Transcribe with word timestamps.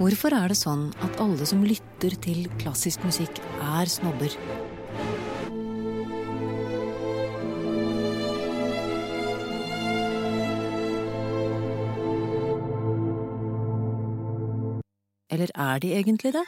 Hvorfor 0.00 0.32
er 0.32 0.48
det 0.48 0.56
sånn 0.56 0.86
at 1.04 1.18
alle 1.20 1.44
som 1.44 1.60
lytter 1.68 2.14
til 2.24 2.46
klassisk 2.56 3.02
musikk, 3.04 3.42
er 3.60 3.90
snobber? 3.92 4.32
Eller 15.32 15.52
er 15.52 15.82
de 15.84 15.92
egentlig 15.98 16.32
det? 16.36 16.44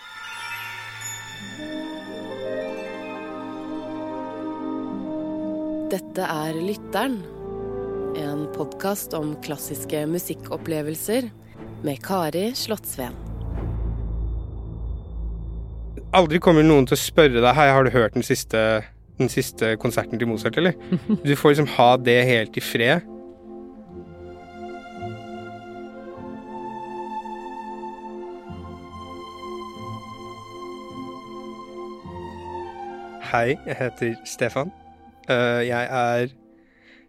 Dette 5.93 6.27
er 6.33 6.57
Lytteren, 6.65 7.21
en 8.19 8.49
podkast 8.57 9.13
om 9.15 9.37
klassiske 9.45 10.07
musikkopplevelser 10.11 11.29
med 11.85 12.03
Kari 12.03 12.49
Slottsveen. 12.57 13.24
Aldri 16.15 16.39
kommer 16.43 16.63
noen 16.67 16.87
til 16.89 16.97
å 16.97 17.01
spørre 17.01 17.41
deg 17.43 17.57
Hei, 17.59 17.67
har 17.75 17.87
du 17.87 17.91
hørt 17.95 18.15
den 18.17 18.27
siste, 18.27 18.61
den 19.19 19.31
siste 19.33 19.75
konserten 19.83 20.21
til 20.21 20.31
Mozart, 20.31 20.59
eller? 20.61 20.77
Du 21.27 21.35
får 21.37 21.55
liksom 21.55 21.71
ha 21.77 21.89
det 22.09 22.19
helt 22.29 22.59
i 22.61 22.63
fred. 22.65 23.11
Hei, 33.33 33.57
jeg 33.67 33.77
heter 33.79 34.15
Stefan. 34.29 34.71
Eh, 35.29 35.67
Jeg 35.67 35.89
er 35.91 36.27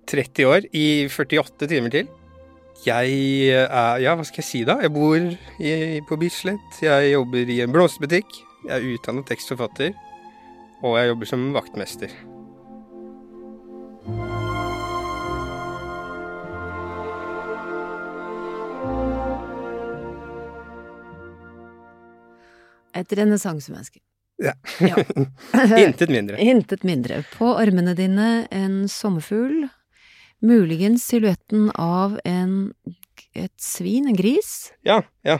30 0.07 0.45
år 0.47 0.61
i 0.73 1.07
48 1.09 1.67
timer 1.67 1.89
til. 1.89 2.07
Jeg 2.85 3.11
er 3.55 3.99
Ja, 4.01 4.15
hva 4.15 4.23
skal 4.25 4.41
jeg 4.43 4.47
si 4.49 4.63
da? 4.67 4.77
Jeg 4.81 4.91
bor 4.93 5.15
i, 5.17 6.01
på 6.07 6.17
Bislett. 6.17 6.81
Jeg 6.81 7.11
jobber 7.13 7.49
i 7.49 7.61
en 7.61 7.71
blomsterbutikk. 7.73 8.27
Jeg 8.65 8.81
er 8.81 8.93
utdannet 8.95 9.27
tekstforfatter. 9.29 9.93
Og 10.81 10.97
jeg 10.97 11.11
jobber 11.11 11.29
som 11.29 11.43
vaktmester. 11.53 12.09
Et 22.95 23.15
renessansemenneske. 23.19 23.99
Ja. 24.41 24.55
Ja. 24.81 24.97
Intet 25.85 26.09
mindre. 26.09 26.39
Intet 26.41 26.83
mindre. 26.87 27.21
På 27.37 27.53
armene 27.59 27.93
dine 27.97 28.29
en 28.51 28.85
sommerfugl. 28.89 29.67
Muligens 30.45 31.05
silhuetten 31.07 31.69
av 31.79 32.17
en, 32.25 32.73
et 33.37 33.53
svin, 33.61 34.09
en 34.09 34.17
gris. 34.17 34.71
Ja, 34.87 35.03
ja. 35.27 35.39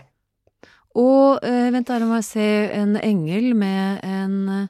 Og 0.96 1.44
eh, 1.44 1.68
vent, 1.76 1.92
her 1.92 2.06
må 2.08 2.20
jeg 2.22 2.28
se 2.30 2.48
en 2.78 2.96
engel 3.04 3.52
med 3.60 4.04
en 4.08 4.36
eh, 4.50 4.68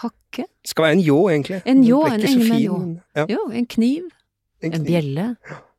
hakke. 0.00 0.46
Skal 0.64 0.86
være 0.86 0.98
en 0.98 1.04
ljå, 1.04 1.18
egentlig. 1.30 1.60
En 1.64 1.82
Det 1.82 1.90
ljå, 1.90 2.00
en 2.06 2.20
engel 2.20 2.48
med 2.48 2.56
en 2.56 2.62
ljå. 2.64 2.78
Ja, 3.16 3.26
Jo, 3.28 3.44
en 3.52 3.66
kniv. 3.66 4.08
en 4.62 4.74
En 4.74 4.84
bjelle. 4.84 5.26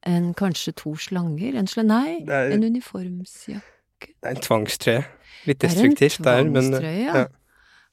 En 0.05 0.33
kanskje 0.33 0.75
to 0.77 0.95
slanger. 0.95 1.57
En 1.57 1.67
sle... 1.67 1.83
Nei, 1.83 2.21
er, 2.27 2.51
en 2.53 2.63
uniformsjakke. 2.63 4.11
det 4.21 4.29
er 4.29 4.35
en 4.35 4.45
tvangstrøye. 4.45 5.03
Litt 5.45 5.61
Det 5.61 5.69
er 5.69 5.73
en 5.73 5.81
destruktivt 5.81 6.23
der, 6.25 6.43
men 6.43 6.69
tvangstrøye, 6.69 7.01
ja. 7.05 7.17
ja. 7.17 7.25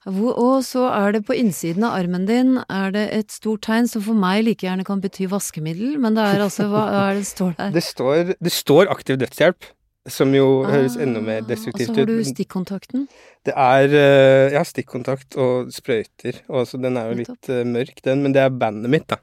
Hvor, 0.03 0.35
og 0.35 0.65
så 0.67 0.89
er 0.91 1.13
det 1.15 1.21
på 1.29 1.35
innsiden 1.39 1.85
av 1.87 1.95
armen 1.95 2.25
din 2.27 2.57
er 2.67 2.91
det 2.91 3.05
et 3.15 3.31
stort 3.31 3.63
tegn 3.63 3.87
som 3.87 4.03
for 4.03 4.19
meg 4.19 4.41
like 4.43 4.67
gjerne 4.67 4.83
kan 4.85 4.99
bety 5.01 5.29
vaskemiddel, 5.31 5.95
men 6.03 6.17
det 6.19 6.25
er 6.27 6.43
altså 6.43 6.67
hva 6.73 6.89
er 7.05 7.21
det 7.21 7.27
står 7.29 7.53
der? 7.61 7.71
det, 7.71 7.83
står, 7.87 8.33
det 8.35 8.53
står 8.53 8.91
aktiv 8.91 9.21
dødshjelp, 9.23 9.69
som 10.11 10.33
jo 10.35 10.63
høres 10.67 10.97
enda 10.99 11.21
mer 11.23 11.45
destruktivt 11.47 11.93
destruktivt 11.93 11.93
Og 11.93 11.95
så 11.95 12.01
har 12.01 12.11
du 12.11 12.31
stikkontakten. 12.33 13.05
Det 13.47 13.55
er 13.55 13.95
eh, 13.99 14.55
ja, 14.57 14.63
stikkontakt 14.67 15.37
og 15.39 15.71
sprøyter, 15.75 16.41
og 16.51 16.67
så 16.67 16.81
den 16.83 16.99
er 16.99 17.13
jo 17.13 17.21
litt 17.21 17.51
eh, 17.53 17.63
mørk, 17.69 18.03
den, 18.05 18.25
men 18.25 18.35
det 18.35 18.43
er 18.43 18.51
bandet 18.51 18.91
mitt, 18.91 19.07
da, 19.11 19.21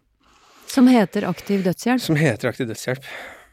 Som 0.70 0.88
heter 0.88 1.28
aktiv 1.28 1.66
dødshjelp, 1.66 2.02
som 2.04 2.16
heter 2.20 2.52
Aktiv 2.52 2.70
dødshjelp. 2.70 3.08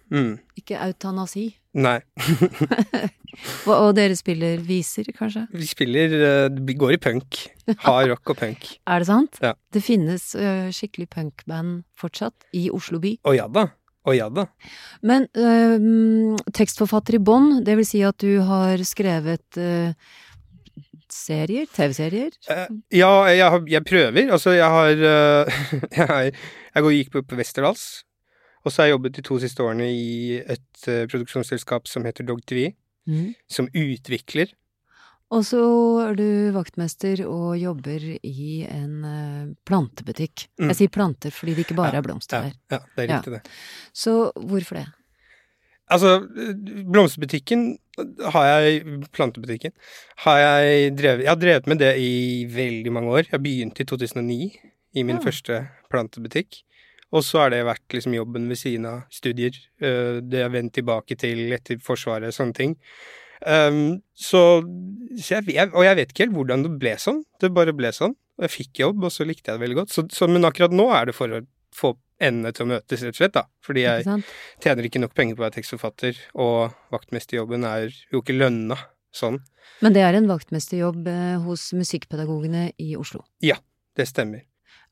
Mm. 0.07 0.37
ikke 0.55 0.79
eutanasi. 0.79 1.57
Nei. 1.75 1.99
Og, 3.67 3.91
dere 3.99 4.15
spiller 4.17 4.61
viser, 4.65 5.09
kanskje? 5.13 5.43
Vi 5.51 5.67
spiller 5.67 6.15
eh, 6.15 6.61
Vi 6.63 6.77
går 6.79 6.95
i 6.95 7.01
punk. 7.03 7.41
Hard 7.83 8.13
rock 8.13 8.31
og 8.33 8.39
punk. 8.39 8.69
Er 8.93 9.03
det 9.03 9.09
sant? 9.11 9.41
Ja. 9.43 9.57
Det 9.75 9.83
finnes 9.83 10.31
skikkelig 10.73 11.11
punkband 11.11 11.83
fortsatt 11.99 12.47
i 12.55 12.69
Oslo 12.71 13.03
by. 13.03 13.17
Å 13.27 13.35
ja 13.35 13.51
da. 13.51 13.67
Å 14.07 14.15
ja 14.15 14.29
da. 14.31 14.47
Men 15.07 15.27
øh, 15.35 16.37
tekstforfatter 16.55 17.19
i 17.19 17.23
bånn, 17.27 17.65
det 17.67 17.75
vil 17.81 17.89
si 17.89 18.05
at 18.07 18.19
du 18.23 18.39
har 18.47 18.83
skrevet 18.87 19.59
øh, 19.59 19.91
serier? 21.11 21.67
TV-serier? 21.75 22.35
Uh, 22.51 22.67
ja, 22.95 23.11
jeg, 23.31 23.51
har, 23.51 23.63
jeg 23.71 23.85
prøver. 23.87 24.33
Altså, 24.33 24.55
jeg 24.57 24.71
har 24.71 25.03
uh, 25.03 25.61
Jeg, 26.01 26.35
jeg 26.75 26.87
går, 26.87 26.97
gikk 27.01 27.13
på, 27.15 27.23
på 27.27 27.39
Westerdals. 27.41 27.87
Og 28.67 28.73
så 28.73 28.83
har 28.83 28.89
jeg 28.89 28.97
jobbet 28.97 29.17
de 29.19 29.23
to 29.27 29.39
siste 29.43 29.63
årene 29.63 29.87
i 29.91 30.39
et 30.43 30.89
uh, 30.91 31.05
produksjonsselskap 31.11 31.87
som 31.91 32.07
heter 32.09 32.27
Dog 32.27 32.43
TV, 32.47 32.73
Mm. 33.07 33.37
som 33.47 33.69
utvikler 33.71 34.51
Og 35.35 35.43
så 35.43 35.59
er 36.05 36.15
du 36.15 36.27
vaktmester 36.55 37.25
og 37.27 37.57
jobber 37.59 37.99
i 38.23 38.63
en 38.71 39.05
øh, 39.05 39.55
plantebutikk. 39.67 40.47
Mm. 40.61 40.69
Jeg 40.71 40.77
sier 40.77 40.93
planter 40.95 41.31
fordi 41.35 41.55
det 41.57 41.65
ikke 41.67 41.75
bare 41.81 41.93
Ja, 41.97 41.99
er 41.99 42.07
blomster 42.07 42.37
ja, 42.37 42.43
der. 42.45 42.53
ja, 42.71 42.79
det 42.95 43.03
er 43.03 43.11
Ja. 43.11 43.17
riktig, 43.19 43.33
det. 43.33 43.51
Så 43.93 44.31
hvorfor 44.35 44.75
det? 44.79 44.87
Altså, 45.91 46.13
blomsterbutikken 46.93 47.79
har 48.33 48.47
jeg 48.51 48.81
Plantebutikken 49.15 49.73
har 50.27 50.39
jeg 50.43 50.97
drevet 50.99 51.23
Jeg 51.25 51.31
har 51.31 51.39
drevet 51.41 51.67
med 51.71 51.79
det 51.79 51.93
i 52.03 52.45
veldig 52.51 52.93
mange 52.93 53.09
år. 53.11 53.29
Jeg 53.33 53.43
begynte 53.43 53.83
i 53.83 53.87
2009 53.87 54.39
i 54.95 55.03
min 55.03 55.17
Ja. 55.17 55.23
første 55.23 55.69
plantebutikk. 55.91 56.63
Og 57.13 57.23
så 57.23 57.39
har 57.45 57.51
det 57.51 57.65
vært 57.65 57.87
liksom 57.95 58.15
jobben 58.15 58.49
ved 58.49 58.57
siden 58.57 58.87
av 58.87 59.03
studier. 59.11 59.53
eh, 59.81 60.21
Det 60.21 60.39
jeg 60.43 60.51
vendt 60.53 60.73
tilbake 60.75 61.17
til 61.17 61.53
etter 61.53 61.79
Forsvaret, 61.79 62.35
sånne 62.35 62.55
ting. 62.55 62.77
Um, 63.47 64.01
så, 64.19 64.41
så 65.23 65.39
jeg, 65.39 65.69
Og 65.71 65.85
jeg 65.87 65.99
vet 66.01 66.11
ikke 66.11 66.25
helt 66.27 66.35
hvordan 66.35 66.65
det 66.67 66.73
ble 66.83 66.97
sånn. 66.99 67.21
Det 67.41 67.53
bare 67.55 67.75
ble 67.77 67.93
sånn. 67.95 68.17
Og 68.37 68.47
jeg 68.49 68.53
fikk 68.53 68.81
jobb, 68.83 69.05
og 69.07 69.13
så 69.15 69.25
likte 69.29 69.53
jeg 69.53 69.59
det 69.59 69.65
veldig 69.65 69.79
godt. 69.79 69.95
Så, 69.95 70.05
så, 70.13 70.29
men 70.29 70.45
akkurat 70.49 70.75
nå 70.75 70.89
er 70.93 71.09
det 71.09 71.15
for 71.17 71.33
å 71.33 71.41
få 71.77 71.93
endene 72.23 72.53
til 72.57 72.65
å 72.67 72.71
møtes, 72.73 73.05
rett 73.05 73.15
og 73.15 73.21
slett. 73.21 73.35
da. 73.37 73.45
Fordi 73.65 73.85
jeg 73.85 74.05
ikke 74.05 74.19
tjener 74.65 74.89
ikke 74.89 75.03
nok 75.03 75.15
penger 75.17 75.37
på 75.37 75.43
å 75.43 75.47
være 75.47 75.57
tekstforfatter, 75.59 76.21
og 76.43 76.77
vaktmesterjobben 76.95 77.67
er 77.69 77.91
jo 78.13 78.23
ikke 78.23 78.37
lønna 78.37 78.79
sånn. 79.17 79.39
Men 79.85 79.97
det 79.97 80.03
er 80.05 80.17
en 80.17 80.29
vaktmesterjobb 80.31 81.09
eh, 81.13 81.37
hos 81.45 81.69
musikkpedagogene 81.77 82.71
i 82.83 82.95
Oslo. 82.99 83.25
Ja, 83.45 83.59
Det 83.97 84.09
stemmer. 84.11 84.43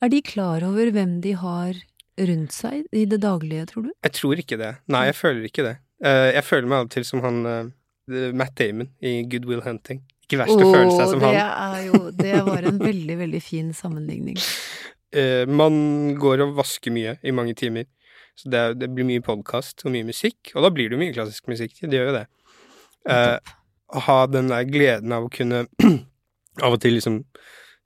Er 0.00 0.09
de 0.12 0.21
klar 0.25 0.65
over 0.65 0.88
hvem 0.92 1.19
de 1.25 1.34
har 1.36 1.76
rundt 2.16 2.53
seg 2.56 2.86
i 2.92 3.04
det 3.09 3.19
daglige, 3.22 3.66
tror 3.72 3.86
du? 3.88 3.91
Jeg 4.04 4.15
tror 4.16 4.41
ikke 4.41 4.59
det. 4.60 4.71
Nei, 4.92 5.06
jeg 5.10 5.16
føler 5.19 5.48
ikke 5.48 5.65
det. 5.66 5.75
Eh, 6.04 6.31
jeg 6.36 6.44
føler 6.44 6.69
meg 6.71 6.78
av 6.78 6.88
og 6.88 6.92
til 6.94 7.04
som 7.09 7.22
han 7.25 7.41
eh, 7.48 7.72
Matt 8.09 8.59
Damon 8.59 8.91
i 9.00 9.22
Good 9.31 9.48
Will 9.48 9.62
Hunting. 9.65 10.03
Ikke 10.25 10.41
verst 10.41 10.56
å 10.56 10.69
føle 10.69 10.92
seg 10.92 11.10
som 11.12 11.20
det 11.22 11.32
han. 11.32 11.75
er 11.75 11.82
jo 11.88 12.00
Det 12.16 12.37
var 12.47 12.69
en 12.69 12.78
veldig, 12.81 13.16
veldig 13.20 13.42
fin 13.44 13.72
sammenligning. 13.76 14.38
Uh, 15.15 15.44
man 15.62 16.15
går 16.20 16.44
og 16.44 16.56
vasker 16.59 16.94
mye 16.94 17.19
i 17.22 17.34
mange 17.34 17.56
timer. 17.59 17.88
Så 18.34 18.50
det, 18.50 18.62
det 18.81 18.88
blir 18.91 19.06
mye 19.06 19.22
podkast 19.22 19.84
og 19.87 19.94
mye 19.94 20.06
musikk, 20.06 20.50
og 20.56 20.65
da 20.66 20.70
blir 20.75 20.88
det 20.91 20.97
jo 20.97 21.03
mye 21.04 21.15
klassisk 21.15 21.47
musikk. 21.50 21.76
Det 21.81 21.94
gjør 21.94 22.10
jo 22.10 22.16
det. 22.16 22.25
Eh, 23.10 23.53
å 23.94 24.03
ha 24.09 24.16
den 24.26 24.48
der 24.50 24.65
gleden 24.66 25.12
av 25.15 25.26
å 25.26 25.31
kunne 25.32 25.66
av 26.65 26.75
og 26.75 26.81
til 26.82 26.97
liksom 26.97 27.21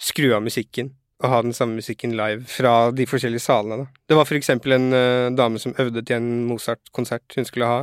skru 0.00 0.30
av 0.36 0.44
musikken 0.46 0.94
og 1.18 1.32
ha 1.32 1.40
den 1.42 1.54
samme 1.56 1.80
musikken 1.80 2.14
live 2.16 2.46
fra 2.46 2.92
de 2.94 3.06
forskjellige 3.10 3.42
salene. 3.42 3.82
Da. 3.82 4.02
Det 4.08 4.18
var 4.20 4.28
for 4.28 4.38
eksempel 4.38 4.76
en 4.76 4.88
uh, 4.94 5.28
dame 5.34 5.58
som 5.58 5.74
øvde 5.82 6.04
til 6.06 6.20
en 6.20 6.28
Mozart-konsert 6.46 7.34
hun 7.34 7.48
skulle 7.48 7.70
ha. 7.70 7.80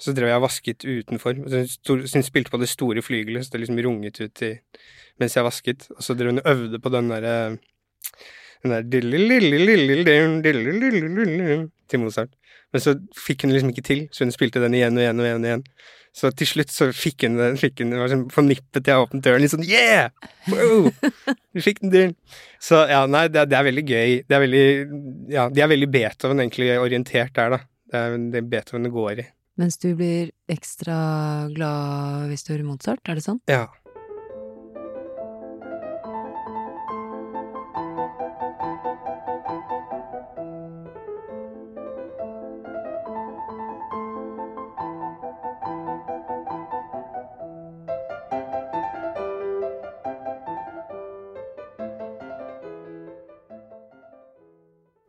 Så 0.00 0.14
drev 0.16 0.30
jeg 0.30 0.40
og 0.40 0.46
vasket 0.46 0.86
utenfor. 0.86 1.42
Så 1.50 1.92
Hun, 1.92 2.24
spilte 2.24 2.52
på 2.52 2.60
det 2.60 2.70
store 2.72 3.02
flygelet, 3.04 3.44
så 3.44 3.52
det 3.52 3.64
liksom 3.64 3.82
runget 3.84 4.20
ut 4.20 4.42
i, 4.46 4.54
mens 5.20 5.36
jeg 5.36 5.44
vasket. 5.44 5.90
Og 5.96 6.02
så 6.04 6.16
drev 6.16 6.32
hun 6.32 6.42
og 6.42 6.50
øvde 6.54 6.80
på 6.80 6.92
den 6.94 7.12
derre 7.12 7.36
den 8.62 8.74
der 8.74 8.82
til 11.88 12.02
Mozart. 12.02 12.34
Men 12.72 12.82
så 12.84 12.94
fikk 13.16 13.46
hun 13.46 13.54
liksom 13.54 13.72
ikke 13.72 13.86
til, 13.86 14.04
så 14.12 14.24
hun 14.24 14.34
spilte 14.34 14.60
den 14.62 14.76
igjen 14.76 14.98
og 14.98 15.02
igjen 15.02 15.20
og 15.20 15.26
igjen. 15.26 15.44
og 15.44 15.48
igjen. 15.48 15.64
Så 16.12 16.32
til 16.34 16.48
slutt 16.50 16.72
så 16.74 16.88
fikk 16.94 17.24
hun 17.24 17.38
den, 17.38 17.56
fikk 17.58 17.80
hun, 17.80 17.92
det 17.94 18.00
var 18.00 18.10
sånn 18.10 18.26
fornippet 18.34 18.82
til 18.82 18.92
jeg 18.92 19.02
åpnet 19.04 19.24
døren, 19.24 19.44
litt 19.44 19.52
sånn 19.52 19.66
yeah! 19.66 20.10
Wow! 20.50 20.90
Du 21.54 21.62
fikk 21.62 21.80
den 21.84 21.92
til! 21.94 22.14
Så 22.62 22.82
ja, 22.90 23.04
nei, 23.10 23.28
det, 23.30 23.46
det 23.50 23.58
er 23.58 23.68
veldig 23.68 23.84
gøy. 23.86 24.16
Det 24.26 24.36
er 24.36 24.42
veldig, 24.44 24.64
ja, 25.32 25.48
de 25.54 25.62
er 25.62 25.70
veldig 25.70 25.90
Beethoven 25.94 26.42
egentlig 26.42 26.72
orientert 26.82 27.34
der, 27.38 27.54
da. 27.56 27.60
Det 27.90 28.00
er 28.00 28.18
det 28.34 28.42
Beethoven 28.50 28.86
det 28.86 28.92
går 28.94 29.22
i. 29.22 29.28
Mens 29.60 29.76
du 29.76 29.90
blir 29.92 30.30
ekstra 30.48 30.94
glad 31.52 32.30
hvis 32.30 32.46
du 32.46 32.54
hører 32.54 32.64
Mozart, 32.64 33.04
er 33.04 33.18
det 33.18 33.26
sånn? 33.26 33.42
Ja. 33.50 33.66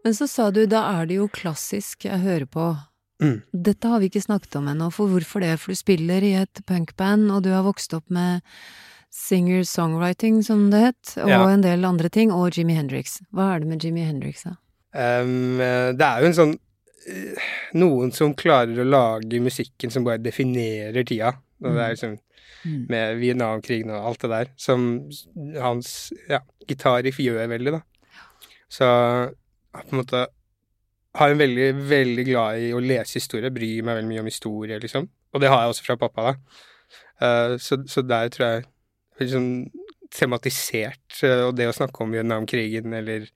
Men 0.03 0.15
så 0.17 0.27
sa 0.27 0.51
du 0.51 0.65
da 0.67 0.81
er 0.97 1.07
det 1.07 1.21
jo 1.21 1.31
klassisk 1.31 2.03
jeg 2.09 2.19
hører 2.19 2.49
på. 2.51 2.73
Mm. 3.23 3.37
Dette 3.61 3.89
har 3.91 3.99
vi 4.01 4.07
ikke 4.09 4.23
snakket 4.23 4.55
om 4.59 4.69
ennå, 4.71 4.87
for 4.93 5.11
hvorfor 5.11 5.43
det? 5.43 5.51
For 5.61 5.73
du 5.73 5.79
spiller 5.79 6.23
i 6.25 6.33
et 6.41 6.61
punkband, 6.69 7.27
og 7.35 7.43
du 7.45 7.51
har 7.53 7.65
vokst 7.67 7.93
opp 7.97 8.07
med 8.09 8.41
singer-songwriting, 9.11 10.39
som 10.45 10.69
det 10.71 10.79
het, 10.85 11.13
og 11.23 11.29
Ja. 11.29 11.47
en 11.49 11.61
del 11.61 11.83
andre 11.85 12.09
ting, 12.09 12.31
og 12.31 12.51
Jimmy 12.57 12.73
Hendrix. 12.73 13.19
Hva 13.33 13.55
er 13.55 13.59
det 13.59 13.67
med 13.67 13.83
Jimmy 13.83 14.05
Hendrix, 14.05 14.43
da? 14.43 14.55
Um, 14.93 15.57
det 15.57 16.01
er 16.01 16.19
jo 16.21 16.27
en 16.27 16.33
sånn 16.33 16.57
eh, 17.07 17.35
Noen 17.73 18.11
som 18.13 18.33
klarer 18.35 18.75
å 18.77 18.85
lage 18.89 19.39
musikken 19.41 19.89
som 19.91 20.03
bare 20.03 20.19
definerer 20.21 21.03
tida. 21.07 21.31
Og 21.63 21.73
det 21.75 21.81
er 21.81 21.95
liksom 21.95 22.19
Mm. 22.63 22.85
med 22.89 23.17
Vietnamkrigen 23.17 23.89
og 23.89 24.05
alt 24.05 24.19
det 24.21 24.29
der, 24.29 24.45
som 24.55 25.09
hans 25.59 26.13
ja, 26.29 26.39
gitarriff 26.67 27.17
gjør 27.17 27.47
veldig, 27.49 27.71
da. 27.71 27.81
Så 28.69 28.85
på 29.73 29.91
en 29.91 29.97
måte 30.03 30.27
har 31.17 31.31
en 31.31 31.41
veldig, 31.41 31.69
veldig 31.89 32.25
glad 32.27 32.63
i 32.63 32.71
å 32.75 32.81
lese 32.83 33.19
historie, 33.19 33.51
bryr 33.53 33.83
meg 33.83 33.99
veldig 33.99 34.11
mye 34.11 34.23
om 34.23 34.29
historie, 34.31 34.79
liksom. 34.79 35.07
Og 35.31 35.43
det 35.43 35.51
har 35.51 35.63
jeg 35.63 35.73
også 35.73 35.87
fra 35.87 35.97
pappa, 35.99 36.31
da. 36.31 36.61
Uh, 37.21 37.55
så, 37.61 37.77
så 37.87 38.03
der 38.05 38.31
tror 38.33 38.47
jeg 38.47 39.31
sånn 39.31 39.51
tematisert, 40.11 41.03
uh, 41.23 41.49
og 41.49 41.55
det 41.59 41.69
å 41.69 41.75
snakke 41.75 42.03
om 42.03 42.15
Vietnamkrigen 42.15 42.95
eller 42.97 43.27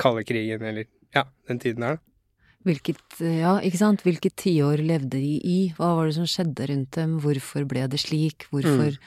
kaldekrigen 0.00 0.64
eller 0.66 0.88
ja, 1.14 1.28
den 1.48 1.60
tiden 1.62 1.86
her, 1.86 1.98
da. 1.98 2.04
Hvilket, 2.66 2.98
ja, 3.22 3.52
ikke 3.64 3.78
sant? 3.78 4.02
Hvilket 4.04 4.34
tiår 4.42 4.80
levde 4.82 5.16
de 5.20 5.36
i? 5.46 5.58
Hva 5.76 5.92
var 5.96 6.08
det 6.10 6.16
som 6.16 6.26
skjedde 6.28 6.66
rundt 6.68 6.90
dem? 6.98 7.14
Hvorfor 7.22 7.64
ble 7.70 7.84
det 7.88 8.00
slik? 8.02 8.48
Hvorfor 8.50 8.90
Mm. 8.92 8.98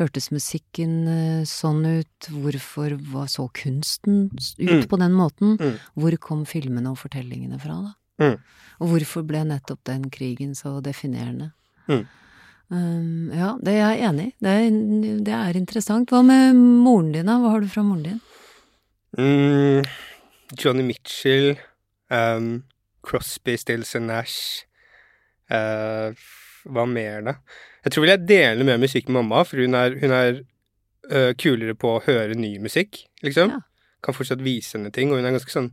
hørtes 0.00 0.30
musikken 0.34 1.06
eh, 1.08 1.44
sånn 1.46 1.86
ut? 1.86 2.28
Hvorfor 2.28 2.96
var 3.12 3.26
så 3.30 3.46
kunsten 3.54 4.30
ut 4.58 4.58
Mm. 4.58 4.88
på 4.88 4.98
den 4.98 5.12
måten? 5.12 5.56
Mm. 5.56 5.78
Hvor 5.96 6.18
kom 6.18 6.44
filmene 6.44 6.90
og 6.90 6.98
fortellingene 6.98 7.60
fra, 7.60 7.78
da? 7.86 7.94
Mm. 8.26 8.38
Og 8.80 8.88
hvorfor 8.88 9.22
ble 9.26 9.44
nettopp 9.44 9.84
den 9.84 10.10
krigen 10.10 10.54
så 10.54 10.82
definerende? 10.82 11.52
Mm. 11.88 12.06
Um, 12.68 13.30
ja, 13.32 13.56
det 13.62 13.68
er 13.78 13.94
jeg 13.94 14.02
enig 14.10 14.26
i. 14.26 14.34
Det, 14.42 15.24
det 15.24 15.32
er 15.32 15.52
interessant. 15.54 16.08
Hva 16.10 16.24
med 16.26 16.56
moren 16.56 17.12
din, 17.12 17.24
da? 17.26 17.38
Hva 17.38 17.50
har 17.54 17.60
du 17.60 17.68
fra 17.68 17.82
moren 17.84 18.02
din? 18.02 18.20
Mm, 19.16 19.84
Johnny 20.58 20.82
Mitchell, 20.82 21.56
um, 22.10 22.64
Crosby, 23.06 23.54
Stills 23.60 23.94
and 23.98 24.10
Nash 24.10 24.66
Uh, 25.46 26.10
Hva 26.66 26.84
mer, 26.90 27.22
da? 27.22 27.36
Jeg 27.86 27.94
tror 27.94 28.02
vel 28.02 28.12
jeg 28.16 28.26
deler 28.26 28.66
mer 28.66 28.82
musikk 28.82 29.08
med 29.08 29.20
mamma, 29.20 29.44
for 29.46 29.62
hun 29.62 29.78
er, 29.78 29.94
hun 30.00 30.14
er 30.14 30.40
uh, 31.12 31.32
kulere 31.38 31.76
på 31.78 31.92
å 31.94 32.02
høre 32.02 32.34
ny 32.38 32.56
musikk, 32.62 33.04
liksom. 33.22 33.54
Ja. 33.54 33.60
Kan 34.02 34.16
fortsatt 34.16 34.42
vise 34.42 34.74
henne 34.74 34.90
ting, 34.94 35.12
og 35.12 35.20
hun 35.20 35.28
er 35.28 35.36
ganske 35.36 35.54
sånn 35.54 35.70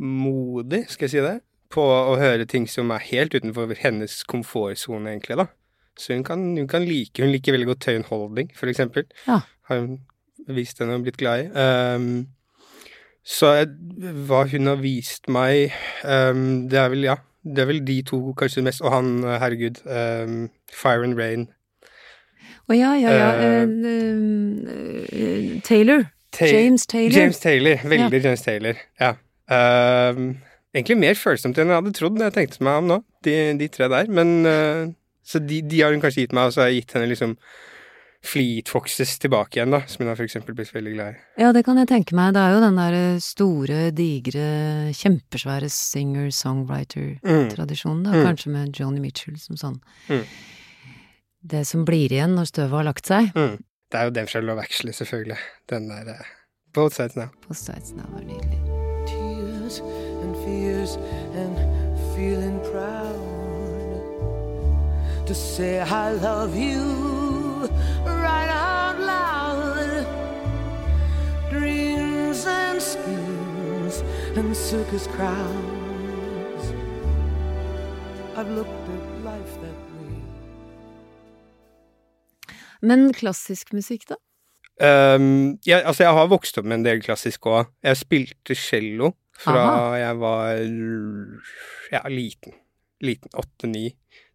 modig, 0.00 0.84
skal 0.92 1.08
jeg 1.08 1.14
si 1.16 1.24
det, 1.26 1.40
på 1.70 1.82
å 1.82 2.14
høre 2.18 2.46
ting 2.50 2.68
som 2.70 2.90
er 2.94 3.02
helt 3.10 3.34
utenfor 3.34 3.74
hennes 3.82 4.20
komfortsone, 4.30 5.10
egentlig, 5.10 5.40
da. 5.42 5.50
Så 5.98 6.14
hun 6.14 6.22
kan, 6.24 6.44
hun 6.56 6.70
kan 6.70 6.86
like 6.86 7.20
Hun 7.20 7.32
liker 7.34 7.52
veldig 7.52 7.66
godt 7.68 7.82
Tøyen 7.84 8.06
Holding, 8.06 8.54
for 8.56 8.70
eksempel. 8.70 9.04
Ja. 9.26 9.42
Har 9.68 9.82
hun 9.82 9.98
vist 10.46 10.78
henne 10.80 10.94
og 10.96 11.02
blitt 11.04 11.18
glad 11.20 11.42
i. 11.42 11.50
Um, 11.50 12.30
så 13.24 13.50
jeg, 13.58 13.68
hva 14.26 14.44
hun 14.48 14.66
har 14.70 14.78
vist 14.80 15.28
meg 15.28 15.74
um, 16.04 16.68
Det 16.70 16.78
er 16.80 16.88
vel, 16.88 17.02
ja 17.04 17.16
Det 17.44 17.62
er 17.62 17.68
vel 17.68 17.82
de 17.84 17.98
to 18.08 18.20
kanskje 18.38 18.64
mest 18.64 18.80
Og 18.80 18.92
han, 18.94 19.10
herregud 19.42 19.82
um, 19.84 20.46
Fire 20.72 21.04
and 21.04 21.18
Rain 21.20 21.48
Å 22.70 22.76
ja, 22.78 22.94
ja, 22.96 23.12
ja. 23.12 23.30
Uh, 23.60 23.68
uh, 24.64 25.60
Taylor. 25.66 26.06
Ta- 26.32 26.46
James 26.48 26.86
Taylor. 26.86 27.18
James 27.18 27.38
Taylor, 27.42 27.82
veldig 27.84 28.22
James 28.24 28.42
Taylor 28.46 28.80
Ja 29.00 29.12
um, 29.50 30.38
Egentlig 30.72 30.96
mer 31.02 31.18
følsomt 31.18 31.58
enn 31.58 31.72
jeg 31.72 31.80
hadde 31.82 31.96
trodd 31.98 32.16
Når 32.16 32.30
jeg 32.30 32.38
tenkte 32.38 32.64
meg 32.64 32.80
om 32.82 32.88
nå 32.94 33.00
De, 33.26 33.36
de 33.60 33.68
tre 33.68 33.90
der 33.92 34.08
Men 34.08 34.36
uh, 34.46 34.86
Så 35.26 35.42
de, 35.44 35.60
de 35.66 35.82
har 35.84 35.92
hun 35.92 36.00
kanskje 36.02 36.24
gitt 36.24 36.36
meg 36.36 36.48
Og 36.48 36.56
så 36.56 36.64
har 36.64 36.72
jeg 36.72 36.84
gitt 36.84 36.96
henne 36.96 37.10
liksom 37.12 37.36
Fleet 38.22 38.68
Foxes 38.68 39.18
tilbake 39.18 39.56
igjen 39.56 39.70
da 39.72 39.78
Som 39.88 40.02
hun 40.04 40.08
har 40.10 40.16
for 40.18 40.24
eksempel 40.28 40.52
blitt 40.54 40.74
veldig 40.74 40.92
glad 40.92 41.14
i 41.14 41.16
Ja, 41.40 41.52
det 41.56 41.62
kan 41.64 41.78
jeg 41.80 41.88
tenke 41.88 42.12
meg. 42.14 42.34
Det 42.36 42.40
er 42.42 42.50
jo 42.52 42.60
den 42.66 42.76
der 42.76 43.18
store, 43.24 43.78
digre, 43.96 44.44
kjempesvære 44.92 45.68
singer-songwriter-tradisjonen, 45.72 48.02
da. 48.04 48.10
Mm. 48.12 48.24
Kanskje 48.28 48.50
med 48.52 48.76
Johnny 48.76 49.00
Mitchell 49.00 49.38
som 49.40 49.56
sånn. 49.56 49.80
Mm. 50.10 50.24
Det 51.54 51.62
som 51.66 51.84
blir 51.88 52.12
igjen 52.12 52.34
når 52.36 52.44
støvet 52.52 52.76
har 52.76 52.84
lagt 52.90 53.06
seg. 53.08 53.32
mm. 53.34 53.56
Det 53.90 53.98
er 53.98 54.04
jo 54.06 54.10
den 54.14 54.26
fra 54.30 54.38
Love 54.44 54.60
Actually, 54.62 54.92
selvfølgelig 54.94 55.38
Den 55.72 55.88
der 55.90 56.06
uh, 56.12 56.20
Both 56.76 56.94
Sides 56.94 57.16
Now 57.16 57.28
Both 57.48 57.58
Sides 57.58 57.90
Now 57.96 58.06
er 58.20 58.22
nydelig. 58.22 58.60
tears 59.08 59.80
and 60.22 60.36
fears 60.44 60.92
and 61.34 61.56
feeling 62.14 62.60
proud 62.70 63.18
to 65.26 65.34
say 65.34 65.80
I 65.80 66.12
love 66.12 66.54
you 66.56 67.19
right 68.06 68.50
out 68.50 68.98
loud. 69.00 70.06
Dreams 71.50 72.46
and 72.46 72.80
schemes 72.82 74.02
and 74.36 74.56
circus 74.56 75.06
crowds. 75.06 76.64
I've 78.36 78.50
looked 78.50 78.88
at 78.88 79.24
life 79.24 79.54
that 79.60 79.78
way. 79.94 80.16
Men 82.80 83.12
klassisk 83.12 83.72
musikk, 83.72 84.08
da? 84.08 84.16
Um, 84.80 85.58
jeg, 85.66 85.82
altså, 85.84 86.06
jeg 86.06 86.12
har 86.16 86.30
vokst 86.30 86.58
opp 86.58 86.64
med 86.64 86.78
en 86.80 86.84
del 86.86 87.02
klassisk 87.04 87.50
òg. 87.50 87.68
Jeg 87.84 87.98
spilte 88.00 88.56
cello 88.56 89.12
fra 89.40 89.60
Aha. 89.60 89.98
jeg 90.00 90.20
var 90.20 90.46
ja, 91.92 92.00
liten. 92.08 92.56
Liten. 93.04 93.32
Åtte-ni. 93.36 93.90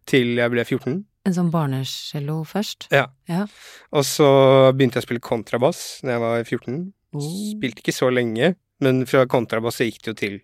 Til 0.06 0.36
jeg 0.38 0.52
ble 0.52 0.64
14. 0.64 1.00
En 1.26 1.34
sånn 1.34 1.50
barnecello 1.50 2.42
først? 2.46 2.86
Ja. 2.94 3.08
Ja. 3.26 3.46
Og 3.90 4.06
så 4.06 4.28
begynte 4.76 5.00
jeg 5.00 5.06
å 5.06 5.08
spille 5.08 5.24
kontrabass 5.24 5.82
da 6.06 6.14
jeg 6.14 6.22
var 6.22 6.44
14. 6.44 6.76
Oh. 7.16 7.32
Spilte 7.56 7.82
ikke 7.82 7.94
så 7.96 8.12
lenge, 8.12 8.52
men 8.84 9.02
fra 9.10 9.24
kontrabass 9.30 9.80
så 9.80 9.88
gikk 9.88 10.04
det 10.04 10.12
jo 10.12 10.18
til 10.20 10.36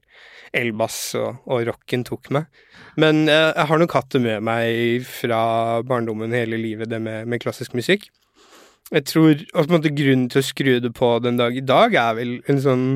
elbass, 0.56 0.98
og, 1.16 1.44
og 1.48 1.62
rocken 1.68 2.02
tok 2.04 2.32
meg. 2.34 2.48
Men 3.00 3.24
eh, 3.30 3.52
jeg 3.54 3.68
har 3.70 3.80
nok 3.80 3.94
hatt 3.96 4.10
det 4.12 4.22
med 4.24 4.44
meg 4.44 5.06
fra 5.08 5.42
barndommen 5.86 6.34
hele 6.36 6.58
livet, 6.60 6.90
det 6.92 7.00
med, 7.00 7.30
med 7.30 7.42
klassisk 7.44 7.76
musikk. 7.78 8.10
Jeg 8.92 9.06
tror 9.08 9.30
og 9.32 9.62
på 9.62 9.70
en 9.70 9.76
måte 9.78 9.94
grunnen 9.96 10.28
til 10.32 10.42
å 10.42 10.44
skru 10.44 10.74
det 10.84 10.92
på 10.98 11.14
den 11.24 11.38
dag 11.40 11.56
i 11.56 11.64
dag, 11.64 11.94
er 11.96 12.18
vel 12.18 12.34
en 12.50 12.60
sånn 12.60 12.86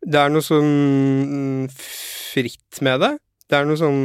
Det 0.00 0.16
er 0.16 0.32
noe 0.32 0.42
sånn 0.42 0.70
mm, 1.30 1.64
fritt 1.76 2.80
med 2.82 3.02
det. 3.04 3.12
Det 3.50 3.58
er 3.58 3.68
noe 3.68 3.78
sånn 3.78 4.00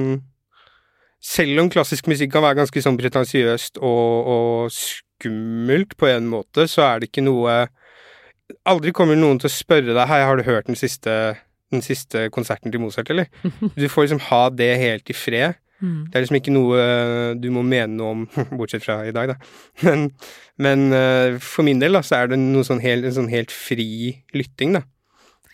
Selv 1.26 1.64
om 1.64 1.72
klassisk 1.74 2.10
musikk 2.12 2.36
kan 2.36 2.44
være 2.46 2.60
ganske 2.62 2.84
sånn 2.86 3.00
pretensiøst 3.00 3.80
og, 3.82 4.30
og 4.30 4.76
skummelt 4.76 5.96
på 5.98 6.10
en 6.12 6.30
måte, 6.30 6.68
så 6.70 6.86
er 6.86 7.02
det 7.02 7.12
ikke 7.12 7.26
noe 7.26 7.66
Aldri 8.70 8.92
kommer 8.94 9.18
noen 9.18 9.40
til 9.42 9.50
å 9.50 9.56
spørre 9.56 9.96
deg 9.96 10.06
Hei, 10.06 10.20
har 10.22 10.38
du 10.38 10.46
hørt 10.46 10.68
den 10.70 10.78
siste, 10.78 11.12
den 11.74 11.82
siste 11.82 12.28
konserten 12.34 12.70
til 12.70 12.84
Mozart, 12.84 13.10
eller? 13.10 13.32
Du 13.80 13.88
får 13.90 14.06
liksom 14.06 14.22
ha 14.28 14.42
det 14.54 14.76
helt 14.78 15.10
i 15.10 15.16
fred. 15.18 15.58
Mm. 15.82 16.04
Det 16.08 16.20
er 16.20 16.24
liksom 16.24 16.38
ikke 16.38 16.54
noe 16.54 16.84
du 17.42 17.48
må 17.54 17.64
mene 17.66 17.98
noe 17.98 18.12
om, 18.14 18.28
bortsett 18.60 18.86
fra 18.86 19.00
i 19.08 19.14
dag, 19.16 19.34
da. 19.34 19.40
Men, 19.82 20.12
men 20.62 20.86
eh, 20.94 21.40
for 21.42 21.66
min 21.66 21.82
del 21.82 21.98
da, 21.98 22.04
så 22.06 22.22
er 22.22 22.30
det 22.32 22.40
sånn 22.70 22.84
helt, 22.84 23.08
en 23.10 23.18
sånn 23.18 23.32
helt 23.34 23.54
fri 23.54 23.90
lytting, 24.38 24.78
da. 24.78 24.86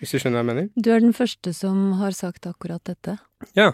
Hvis 0.01 0.15
du 0.15 0.19
skjønner 0.19 0.41
hva 0.41 0.43
jeg 0.43 0.49
mener? 0.51 0.69
Du 0.75 0.91
er 0.91 0.99
den 1.03 1.15
første 1.15 1.53
som 1.55 1.93
har 2.01 2.15
sagt 2.17 2.47
akkurat 2.49 2.83
dette. 2.89 3.19
Ja. 3.55 3.71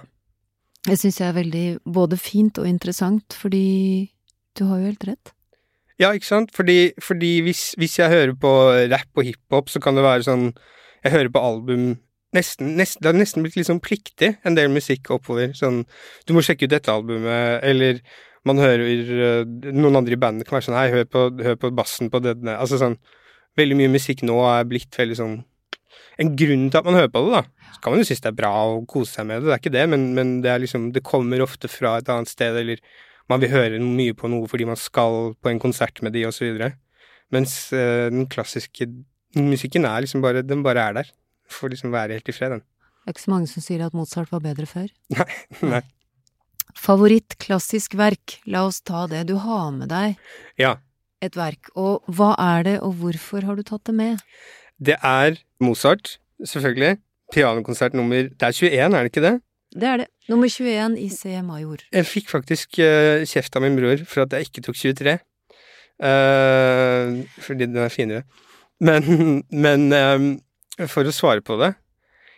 Det 0.86 0.98
syns 1.00 1.18
jeg 1.20 1.28
er 1.32 1.40
veldig 1.40 1.66
både 1.94 2.20
fint 2.20 2.60
og 2.62 2.68
interessant, 2.70 3.36
fordi 3.36 4.12
du 4.58 4.68
har 4.70 4.80
jo 4.80 4.92
helt 4.92 5.08
rett. 5.08 5.34
Ja, 5.98 6.12
ikke 6.14 6.30
sant? 6.30 6.52
Fordi, 6.54 6.92
fordi 7.02 7.40
hvis, 7.46 7.72
hvis 7.78 7.98
jeg 8.00 8.14
hører 8.14 8.36
på 8.38 8.52
rap 8.92 9.18
og 9.18 9.26
hiphop, 9.26 9.72
så 9.74 9.82
kan 9.82 9.98
det 9.98 10.06
være 10.06 10.28
sånn 10.28 10.52
Jeg 11.04 11.14
hører 11.14 11.30
på 11.34 11.42
album 11.42 11.84
nesten, 12.38 12.76
nesten, 12.78 13.02
Det 13.02 13.10
har 13.10 13.18
nesten 13.18 13.46
blitt 13.46 13.58
litt 13.58 13.70
sånn 13.70 13.82
pliktig, 13.82 14.36
en 14.46 14.58
del 14.58 14.70
musikk 14.70 15.10
oppover. 15.16 15.54
Sånn 15.58 15.84
Du 16.28 16.36
må 16.38 16.46
sjekke 16.46 16.70
ut 16.70 16.76
dette 16.76 16.94
albumet, 16.94 17.64
eller 17.66 18.02
man 18.46 18.62
hører 18.62 19.12
øh, 19.18 19.74
Noen 19.74 20.00
andre 20.00 20.14
i 20.14 20.22
bandet 20.22 20.48
kan 20.48 20.60
være 20.60 20.70
sånn 20.70 20.78
Hei, 20.80 20.90
hør 20.94 21.08
på, 21.10 21.28
hør 21.44 21.58
på 21.60 21.74
bassen 21.76 22.12
på 22.14 22.22
denne 22.24 22.58
Altså 22.62 22.80
sånn 22.82 23.00
Veldig 23.58 23.80
mye 23.80 23.94
musikk 23.98 24.22
nå 24.28 24.38
er 24.46 24.68
blitt 24.70 24.94
veldig 24.94 25.18
sånn 25.18 25.38
En 26.20 26.32
grunn 26.40 26.70
til 26.72 26.80
at 26.80 26.86
man 26.88 26.96
hører 26.98 27.12
på 27.14 27.22
det, 27.28 27.34
da. 27.42 27.70
Så 27.76 27.82
kan 27.84 27.94
man 27.94 28.02
jo 28.02 28.08
synes 28.10 28.22
det 28.24 28.32
er 28.32 28.38
bra 28.40 28.52
å 28.72 28.80
kose 28.90 29.12
seg 29.20 29.28
med 29.30 29.42
det, 29.42 29.48
det 29.50 29.54
er 29.56 29.62
ikke 29.62 29.74
det, 29.76 29.84
men, 29.92 30.08
men 30.18 30.32
det 30.42 30.50
er 30.54 30.64
liksom 30.64 30.88
Det 30.96 31.04
kommer 31.06 31.44
ofte 31.46 31.70
fra 31.70 31.98
et 32.00 32.10
annet 32.10 32.32
sted, 32.32 32.56
eller 32.58 32.80
man 33.30 33.42
vil 33.44 33.52
høre 33.52 33.80
mye 33.84 34.14
på 34.18 34.30
noe 34.32 34.48
fordi 34.48 34.66
man 34.66 34.80
skal 34.80 35.34
på 35.44 35.50
en 35.52 35.60
konsert 35.60 36.02
med 36.02 36.14
de, 36.16 36.24
og 36.26 36.34
så 36.34 36.46
videre. 36.48 36.72
Mens 37.36 37.74
øh, 37.76 38.08
den 38.14 38.26
klassiske 38.32 38.88
musikken 39.36 39.86
er 39.86 40.02
liksom 40.06 40.22
bare 40.24 40.42
Den 40.48 40.64
bare 40.64 40.80
er 40.90 40.94
der. 41.02 41.10
Får 41.52 41.70
liksom 41.76 41.92
være 41.92 42.16
helt 42.16 42.30
i 42.30 42.36
fred, 42.36 42.56
den. 42.56 42.64
Det 42.64 43.12
er 43.12 43.16
ikke 43.16 43.24
så 43.28 43.32
mange 43.32 43.48
som 43.52 43.64
sier 43.64 43.86
at 43.86 43.94
Mozart 43.96 44.32
var 44.32 44.40
bedre 44.44 44.66
før. 44.68 44.88
Nei. 45.74 45.82
Favoritt 46.78 47.38
klassisk 47.42 47.96
verk, 47.98 48.38
la 48.46 48.66
oss 48.68 48.82
ta 48.86 49.06
det. 49.12 49.26
Du 49.30 49.36
har 49.42 49.72
med 49.72 49.90
deg 49.90 50.18
Ja. 50.60 50.76
et 51.22 51.36
verk, 51.36 51.70
og 51.76 52.04
hva 52.08 52.34
er 52.38 52.64
det, 52.68 52.76
og 52.84 52.96
hvorfor 53.00 53.44
har 53.48 53.56
du 53.56 53.64
tatt 53.64 53.86
det 53.90 53.96
med? 53.96 54.20
Det 54.80 54.98
er 55.02 55.38
Mozart, 55.64 56.18
selvfølgelig. 56.46 56.98
Pianokonsert 57.34 57.94
nummer 57.98 58.30
Det 58.30 58.42
er 58.42 58.56
21, 58.56 58.72
er 58.84 58.90
det 58.90 59.12
ikke 59.12 59.26
det? 59.26 59.36
Det 59.76 59.84
er 59.84 59.98
det. 60.04 60.08
Nummer 60.30 60.48
21 60.48 61.00
i 61.00 61.10
C 61.10 61.42
major. 61.44 61.84
Jeg 61.92 62.06
fikk 62.06 62.30
faktisk 62.32 62.80
uh, 62.80 63.24
kjeft 63.28 63.56
av 63.56 63.64
min 63.66 63.76
bror 63.76 64.04
for 64.08 64.24
at 64.24 64.34
jeg 64.34 64.48
ikke 64.48 64.64
tok 64.68 64.76
23. 64.80 65.18
Uh, 65.98 67.26
fordi 67.42 67.66
den 67.66 67.82
er 67.82 67.90
finere. 67.92 68.24
Men, 68.80 69.44
men 69.66 69.92
um, 69.94 70.28
for 70.86 71.08
å 71.08 71.14
svare 71.16 71.42
på 71.42 71.56
det 71.58 71.72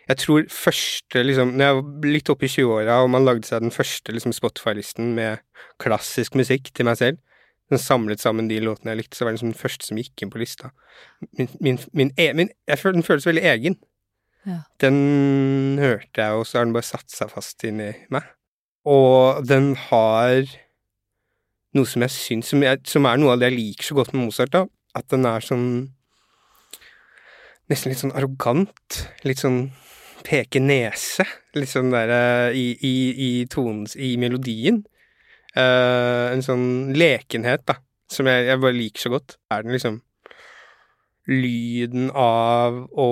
Jeg 0.08 0.16
tror 0.22 0.46
første 0.48 1.20
liksom 1.20 1.50
Når 1.52 1.66
jeg 1.66 1.76
var 1.76 2.06
litt 2.08 2.30
oppe 2.32 2.46
i 2.46 2.48
20-åra, 2.48 3.02
og 3.04 3.10
man 3.12 3.26
lagde 3.26 3.44
seg 3.44 3.60
den 3.60 3.74
første 3.74 4.14
liksom, 4.16 4.32
Spotify-listen 4.32 5.12
med 5.18 5.44
klassisk 5.82 6.38
musikk 6.40 6.72
til 6.72 6.88
meg 6.88 6.96
selv, 6.96 7.20
den 7.70 7.78
samlet 7.78 8.22
sammen 8.22 8.48
de 8.50 8.58
låtene 8.62 8.94
jeg 8.94 9.02
likte, 9.04 9.16
så 9.16 9.24
var 9.24 9.32
det 9.32 9.38
liksom 9.38 9.52
den 9.52 9.60
første 9.60 9.86
som 9.86 10.00
gikk 10.00 10.24
inn 10.24 10.32
på 10.32 10.40
lista. 10.42 10.72
Min, 11.38 11.50
min, 11.62 11.78
min, 11.96 12.10
e, 12.18 12.32
min 12.34 12.50
føler 12.76 12.98
Den 12.98 13.06
føles 13.06 13.28
veldig 13.28 13.44
egen. 13.52 13.78
Ja. 14.48 14.62
Den 14.80 15.78
hørte 15.78 16.22
jeg, 16.24 16.32
og 16.32 16.46
så 16.48 16.58
har 16.58 16.66
den 16.66 16.74
bare 16.74 16.88
satt 16.88 17.12
seg 17.12 17.30
fast 17.32 17.62
inni 17.68 17.92
meg. 18.12 18.26
Og 18.88 19.44
den 19.46 19.74
har 19.88 20.48
noe 21.76 21.86
som 21.86 22.02
jeg 22.02 22.14
syns 22.14 22.50
som, 22.50 22.64
jeg, 22.64 22.80
som 22.88 23.06
er 23.06 23.20
noe 23.20 23.36
av 23.36 23.42
det 23.42 23.50
jeg 23.52 23.58
liker 23.58 23.90
så 23.90 23.98
godt 24.00 24.14
med 24.14 24.24
Mozart, 24.24 24.54
da. 24.54 24.64
At 24.98 25.10
den 25.12 25.28
er 25.28 25.44
sånn 25.44 25.70
Nesten 27.70 27.92
litt 27.92 28.00
sånn 28.00 28.16
arrogant. 28.18 28.96
Litt 29.22 29.44
sånn 29.44 29.68
peke 30.26 30.58
nese. 30.58 31.22
Litt 31.54 31.70
sånn 31.70 31.92
derre 31.92 32.50
i, 32.50 32.72
i, 32.74 32.94
i 33.14 33.28
tonen, 33.46 33.84
I 33.94 34.16
melodien. 34.18 34.80
Eh, 35.56 36.26
en 36.34 36.44
sånn 36.46 36.68
lekenhet, 36.94 37.64
da. 37.66 37.80
Som 38.10 38.28
jeg, 38.30 38.46
jeg 38.48 38.62
bare 38.62 38.76
liker 38.76 39.04
så 39.04 39.12
godt. 39.14 39.36
Er 39.50 39.66
den 39.66 39.74
liksom 39.74 40.00
lyden 41.30 42.10
av 42.16 42.80
å 42.98 43.10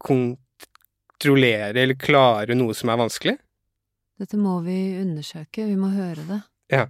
kontrollere 0.00 1.84
eller 1.84 1.98
klare 2.00 2.56
noe 2.58 2.74
som 2.74 2.90
er 2.90 3.02
vanskelig? 3.04 3.36
Dette 4.20 4.36
må 4.40 4.58
vi 4.66 4.78
undersøke, 5.00 5.64
vi 5.64 5.78
må 5.80 5.92
høre 5.94 6.26
det. 6.28 6.40
Ja. 6.74 6.86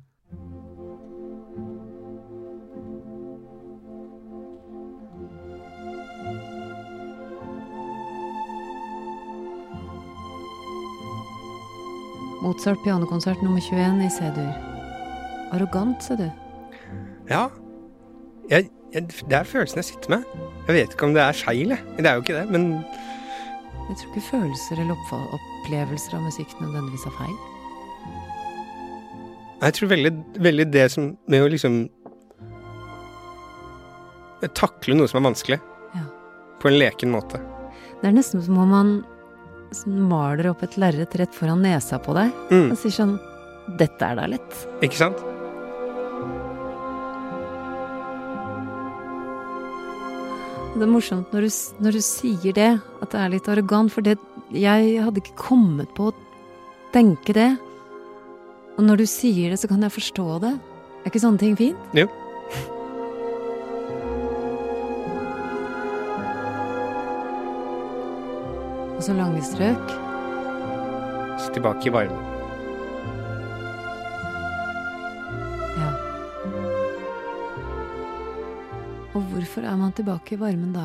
Mozart 12.41 12.81
pianokonsert 12.85 13.43
nummer 13.43 13.61
21 13.61 14.05
i 14.07 14.11
C-dur. 14.11 14.53
Arrogant, 15.53 16.03
ser 16.05 16.17
du. 16.17 16.31
Ja. 17.29 17.49
Jeg, 18.51 18.71
jeg, 18.95 19.03
det 19.11 19.37
er 19.37 19.45
følelsen 19.45 19.83
jeg 19.83 19.85
sitter 19.91 20.17
med. 20.17 20.25
Jeg 20.67 20.75
vet 20.75 20.95
ikke 20.95 21.09
om 21.11 21.15
det 21.15 21.23
er 21.23 21.37
feil, 21.37 21.75
jeg. 21.75 21.85
Det 21.99 22.07
er 22.07 22.17
jo 22.17 22.25
ikke 22.25 22.39
det, 22.39 22.47
men 22.51 22.85
Jeg 23.91 23.97
tror 23.99 24.11
ikke 24.15 24.27
følelser 24.31 24.81
eller 24.81 25.15
opplevelser 25.37 26.17
av 26.17 26.23
musikk 26.23 26.53
nødvendigvis 26.61 27.07
er 27.11 27.17
feil. 27.19 27.39
jeg 29.63 29.75
tror 29.75 29.89
veldig, 29.89 30.13
veldig 30.41 30.67
det 30.73 30.91
som 30.91 31.17
med 31.29 31.43
å 31.43 31.49
liksom 31.49 31.89
Takle 34.57 34.95
noe 34.97 35.09
som 35.11 35.19
er 35.21 35.27
vanskelig. 35.27 35.59
Ja. 35.93 36.05
På 36.63 36.71
en 36.71 36.79
leken 36.81 37.11
måte. 37.13 37.43
Det 38.01 38.09
er 38.09 38.15
nesten 38.17 38.41
som 38.41 38.57
om 38.57 38.71
man 38.73 38.93
maler 39.87 40.51
opp 40.51 40.63
et 40.67 40.77
lerret 40.81 41.15
rett 41.21 41.35
foran 41.37 41.63
nesa 41.63 41.99
på 42.03 42.15
deg 42.17 42.33
Mm, 42.51 42.71
og 42.73 42.79
sier 42.81 42.95
sånn 42.97 43.19
Dette 43.79 44.03
er 44.03 44.17
da 44.19 44.25
lett. 44.27 44.57
ikke 44.83 44.97
sant? 44.99 45.21
Det 50.71 50.87
er 50.87 50.91
morsomt 50.91 51.33
når 51.35 51.47
du, 51.49 51.55
når 51.85 51.97
du 51.99 52.03
sier 52.05 52.55
det, 52.57 52.69
at 53.03 53.11
det 53.13 53.19
er 53.21 53.33
litt 53.35 53.49
arrogant, 53.51 53.91
for 53.93 54.07
det, 54.07 54.15
jeg 54.55 55.01
hadde 55.03 55.21
ikke 55.23 55.35
kommet 55.39 55.91
på 55.97 56.09
å 56.11 56.15
tenke 56.95 57.35
det. 57.37 57.49
Og 58.79 58.87
når 58.87 59.03
du 59.03 59.07
sier 59.11 59.51
det, 59.53 59.59
så 59.61 59.69
kan 59.71 59.83
jeg 59.85 59.93
forstå 59.93 60.27
det. 60.47 60.53
Er 61.03 61.11
ikke 61.11 61.23
sånne 61.25 61.43
ting 61.43 61.57
fint? 61.59 61.91
Jo. 61.97 62.07
Og 69.01 69.05
så 69.07 69.15
lange 69.17 69.41
strøk. 69.41 69.93
Så 71.41 71.53
tilbake 71.55 71.89
i 71.89 71.93
varmen. 71.95 72.19
Ja. 75.81 75.89
Og 79.17 79.23
hvorfor 79.33 79.65
er 79.65 79.79
man 79.81 79.95
tilbake 79.97 80.37
i 80.37 80.41
varmen 80.43 80.75
da? 80.77 80.85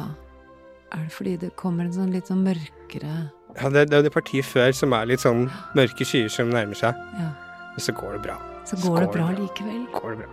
Er 0.95 1.03
det 1.03 1.11
fordi 1.11 1.33
det 1.41 1.51
kommer 1.59 1.89
en 1.89 1.91
sånn 1.97 2.13
litt 2.15 2.31
sånn 2.31 2.45
mørkere 2.45 3.11
Ja, 3.59 3.67
det, 3.73 3.89
det 3.91 3.97
er 3.97 4.03
jo 4.03 4.07
det 4.07 4.13
partiet 4.15 4.47
før 4.47 4.71
som 4.79 4.95
er 4.95 5.11
litt 5.11 5.25
sånn 5.25 5.49
mørke 5.75 6.07
skyer 6.07 6.31
som 6.31 6.55
nærmer 6.55 6.79
seg. 6.79 6.95
Ja, 7.19 7.33
Men 7.75 7.83
så 7.83 7.97
går 7.99 8.15
det 8.15 8.23
bra. 8.29 8.39
så 8.63 8.79
går 8.79 9.01
det 9.03 9.11
Skål, 9.11 9.13
bra 9.19 9.27
bra. 9.27 9.37
likevel. 9.43 9.83
Går 9.99 10.15
det 10.15 10.23
bra. 10.23 10.31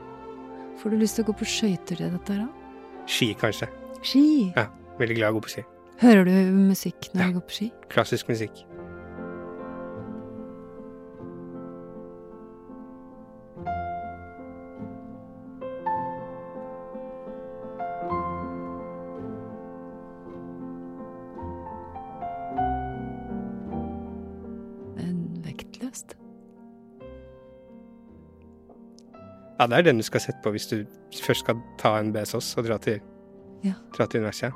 Får 0.78 0.94
du 0.94 1.00
lyst 1.02 1.18
til 1.18 1.26
å 1.26 1.32
gå 1.32 1.38
på 1.42 1.50
skøyter 1.50 1.98
til 1.98 2.14
dette 2.14 2.38
her, 2.38 2.46
da? 2.46 3.06
Ski, 3.10 3.32
kanskje. 3.42 3.66
Ski. 4.06 4.26
Ja, 4.54 4.68
veldig 5.02 5.18
glad 5.18 5.26
i 5.26 5.34
å 5.34 5.40
gå 5.40 5.46
på 5.50 5.56
ski. 5.58 5.66
Hører 6.02 6.24
du 6.24 6.30
musikk 6.56 7.08
når 7.14 7.20
Ja. 7.22 7.26
du 7.28 7.32
går 7.32 7.40
på 7.48 7.54
ski? 7.58 7.72
Klassisk 7.88 8.28
musikk. 8.28 8.64
Ja, 29.60 29.66
det 29.66 29.76
er 29.78 29.82
den 29.86 29.96
du 30.00 30.02
skal 30.02 30.20
sette 30.24 30.40
på 30.42 30.50
hvis 30.50 30.66
du 30.66 30.80
først 31.22 31.44
skal 31.44 31.60
ta 31.78 31.92
en 32.00 32.12
BSOS 32.14 32.56
og 32.58 32.64
dra 32.66 32.78
til, 32.82 33.00
Ja. 33.64 33.74
dra 33.96 34.06
til 34.06 34.20
universet. 34.20 34.52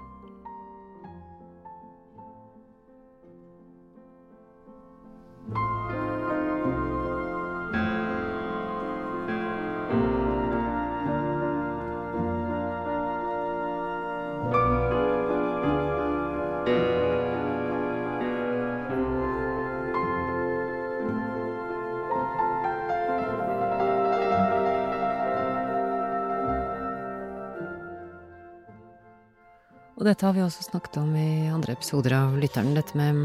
Og 30.06 30.12
dette 30.12 30.22
har 30.28 30.34
vi 30.36 30.42
også 30.44 30.62
snakket 30.68 31.00
om 31.00 31.14
i 31.18 31.48
andre 31.50 31.75
episoder 31.75 32.12
av 32.14 32.36
Lytteren, 32.38 32.76
dette 32.76 32.94
med 32.94 33.16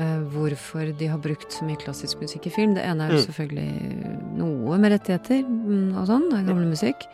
eh, 0.00 0.22
hvorfor 0.32 0.88
de 0.96 1.08
har 1.12 1.18
brukt 1.20 1.52
så 1.52 1.66
mye 1.68 1.76
klassisk 1.76 2.22
musikk 2.24 2.46
i 2.48 2.52
film. 2.54 2.72
Det 2.78 2.86
ene 2.88 3.04
er 3.04 3.12
jo 3.12 3.18
Mm. 3.20 3.26
selvfølgelig 3.26 4.38
noe 4.38 4.78
med 4.80 4.92
rettigheter 4.94 5.42
mm, 5.44 5.90
og 6.00 6.06
sånn, 6.08 6.24
det 6.30 6.38
er 6.38 6.46
gammel 6.48 6.70
musikk. 6.72 7.04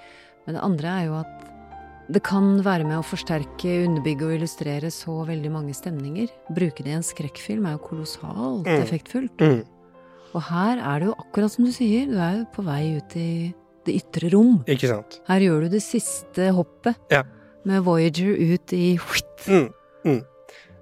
Men 0.46 0.54
det 0.54 0.62
andre 0.62 0.88
er 1.00 1.06
jo 1.08 1.14
at 1.18 1.34
det 2.14 2.22
kan 2.22 2.62
være 2.62 2.86
med 2.86 3.00
å 3.00 3.04
forsterke, 3.04 3.72
underbygge 3.88 4.22
og 4.28 4.36
illustrere 4.38 4.88
så 4.94 5.26
veldig 5.26 5.50
mange 5.50 5.74
stemninger. 5.74 6.28
Bruke 6.54 6.84
det 6.86 6.92
i 6.94 6.96
en 6.96 7.02
skrekkfilm 7.02 7.66
er 7.66 7.74
jo 7.74 7.82
kolossalt 7.88 8.64
Mm. 8.70 8.82
effektfullt. 8.86 9.36
Mm. 9.42 9.64
Og 10.34 10.42
her 10.42 10.78
er 10.78 11.00
det 11.00 11.08
jo 11.08 11.14
akkurat 11.18 11.50
som 11.50 11.64
du 11.64 11.72
sier, 11.72 12.06
du 12.06 12.14
er 12.16 12.38
jo 12.38 12.44
på 12.54 12.62
vei 12.64 12.96
ut 12.96 13.16
i 13.16 13.52
det 13.84 13.94
ytre 13.98 14.30
rom. 14.32 14.62
Ikke 14.68 14.86
sant? 14.88 15.20
Her 15.26 15.40
gjør 15.40 15.62
du 15.62 15.68
det 15.70 15.82
siste 15.82 16.52
hoppet 16.54 16.94
Ja. 17.10 17.24
Med 17.68 17.84
Voyager 17.86 18.32
ut 18.34 18.72
i 18.72 18.96
whitt. 18.96 19.46
Mm. 19.46 19.68
Mm. 20.04 20.20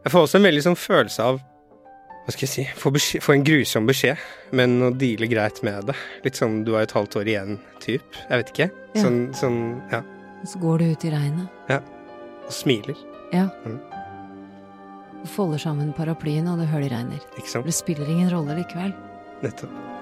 Jeg 0.06 0.14
får 0.14 0.26
også 0.26 0.38
en 0.38 0.46
veldig 0.46 0.64
sånn 0.68 0.78
følelse 0.78 1.24
av 1.32 1.38
Hva 2.26 2.34
skal 2.34 2.44
jeg 2.46 2.52
si 2.52 2.64
Få, 2.78 2.90
beskjed, 2.94 3.22
få 3.22 3.34
en 3.36 3.44
grusom 3.46 3.88
beskjed, 3.88 4.22
men 4.58 4.76
å 4.82 4.92
deale 4.94 5.28
greit 5.30 5.60
med 5.66 5.90
det. 5.90 5.96
Litt 6.24 6.38
sånn 6.38 6.60
du 6.66 6.72
har 6.74 6.86
et 6.86 6.94
halvt 6.94 7.18
år 7.20 7.30
igjen, 7.30 7.58
typ. 7.82 8.18
Jeg 8.26 8.42
vet 8.42 8.52
ikke. 8.54 8.70
Ja. 8.96 9.02
Sånn, 9.04 9.20
sånn 9.38 9.60
ja. 9.92 10.02
Og 10.42 10.48
så 10.50 10.62
går 10.62 10.82
du 10.82 10.88
ut 10.90 11.06
i 11.06 11.12
regnet. 11.14 11.60
Ja. 11.70 11.78
Og 12.46 12.54
smiler. 12.54 12.98
Ja. 13.34 13.46
Mm. 13.66 13.78
Du 15.22 15.28
folder 15.30 15.62
sammen 15.62 15.94
paraplyen, 15.94 16.50
og 16.50 16.62
det 16.62 16.70
høljregner. 16.70 17.22
Det 17.38 17.74
spiller 17.74 18.10
ingen 18.10 18.30
rolle 18.34 18.58
likevel. 18.58 18.94
Nettopp. 19.42 19.95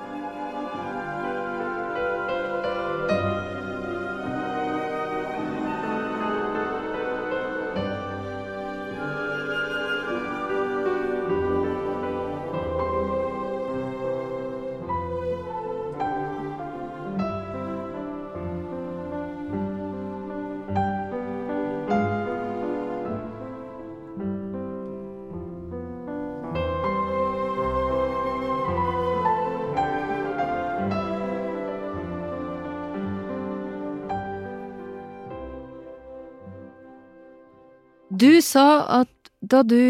Du 38.15 38.31
sa 38.45 38.85
at 39.01 39.11
da 39.45 39.63
du 39.67 39.81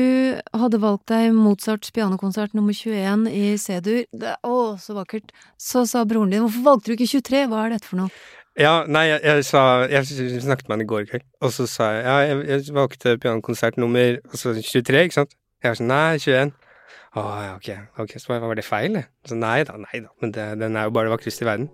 hadde 0.57 0.79
valgt 0.83 1.11
deg 1.13 1.35
Mozarts 1.37 1.93
pianokonsert 1.95 2.55
nummer 2.57 2.75
21 2.75 3.27
i 3.31 3.43
C-dur 3.61 4.01
Å, 4.17 4.55
så 4.81 4.97
vakkert. 4.97 5.35
Så 5.61 5.85
sa 5.91 6.07
broren 6.09 6.33
din 6.33 6.43
hvorfor 6.43 6.65
valgte 6.65 6.91
du 6.91 6.97
ikke 6.97 7.11
23? 7.21 7.45
Hva 7.53 7.67
er 7.67 7.75
dette 7.75 7.91
for 7.91 8.01
noe? 8.01 8.11
Ja, 8.59 8.85
nei, 8.87 9.09
jeg, 9.11 9.21
jeg 9.27 9.47
sa 9.49 9.63
Jeg 9.91 10.07
snakket 10.43 10.69
med 10.69 10.77
han 10.77 10.85
i 10.85 10.89
går 10.91 11.07
kveld, 11.11 11.25
og 11.43 11.55
så 11.55 11.67
sa 11.71 11.91
jeg 11.91 12.05
ja, 12.07 12.19
jeg, 12.31 12.43
jeg 12.53 12.77
valgte 12.77 13.17
pianokonsert 13.23 13.79
nummer 13.83 14.21
altså 14.31 14.55
23, 14.57 15.07
ikke 15.09 15.21
sant? 15.21 15.35
Jeg 15.63 15.75
var 15.75 15.81
sånn 15.81 15.91
nei, 15.91 16.19
21. 16.23 16.55
Å 17.15 17.25
ja, 17.45 17.55
ok, 17.59 17.71
ok, 18.05 18.19
så 18.23 18.39
var 18.43 18.59
det 18.59 18.67
feil, 18.67 19.01
det? 19.01 19.07
Så 19.29 19.39
nei 19.39 19.59
da, 19.69 19.77
nei 19.85 20.05
da, 20.07 20.15
men 20.23 20.35
det, 20.35 20.53
den 20.63 20.79
er 20.79 20.89
jo 20.89 20.97
bare 20.97 21.11
det 21.11 21.19
vakreste 21.19 21.47
i 21.47 21.51
verden. 21.51 21.73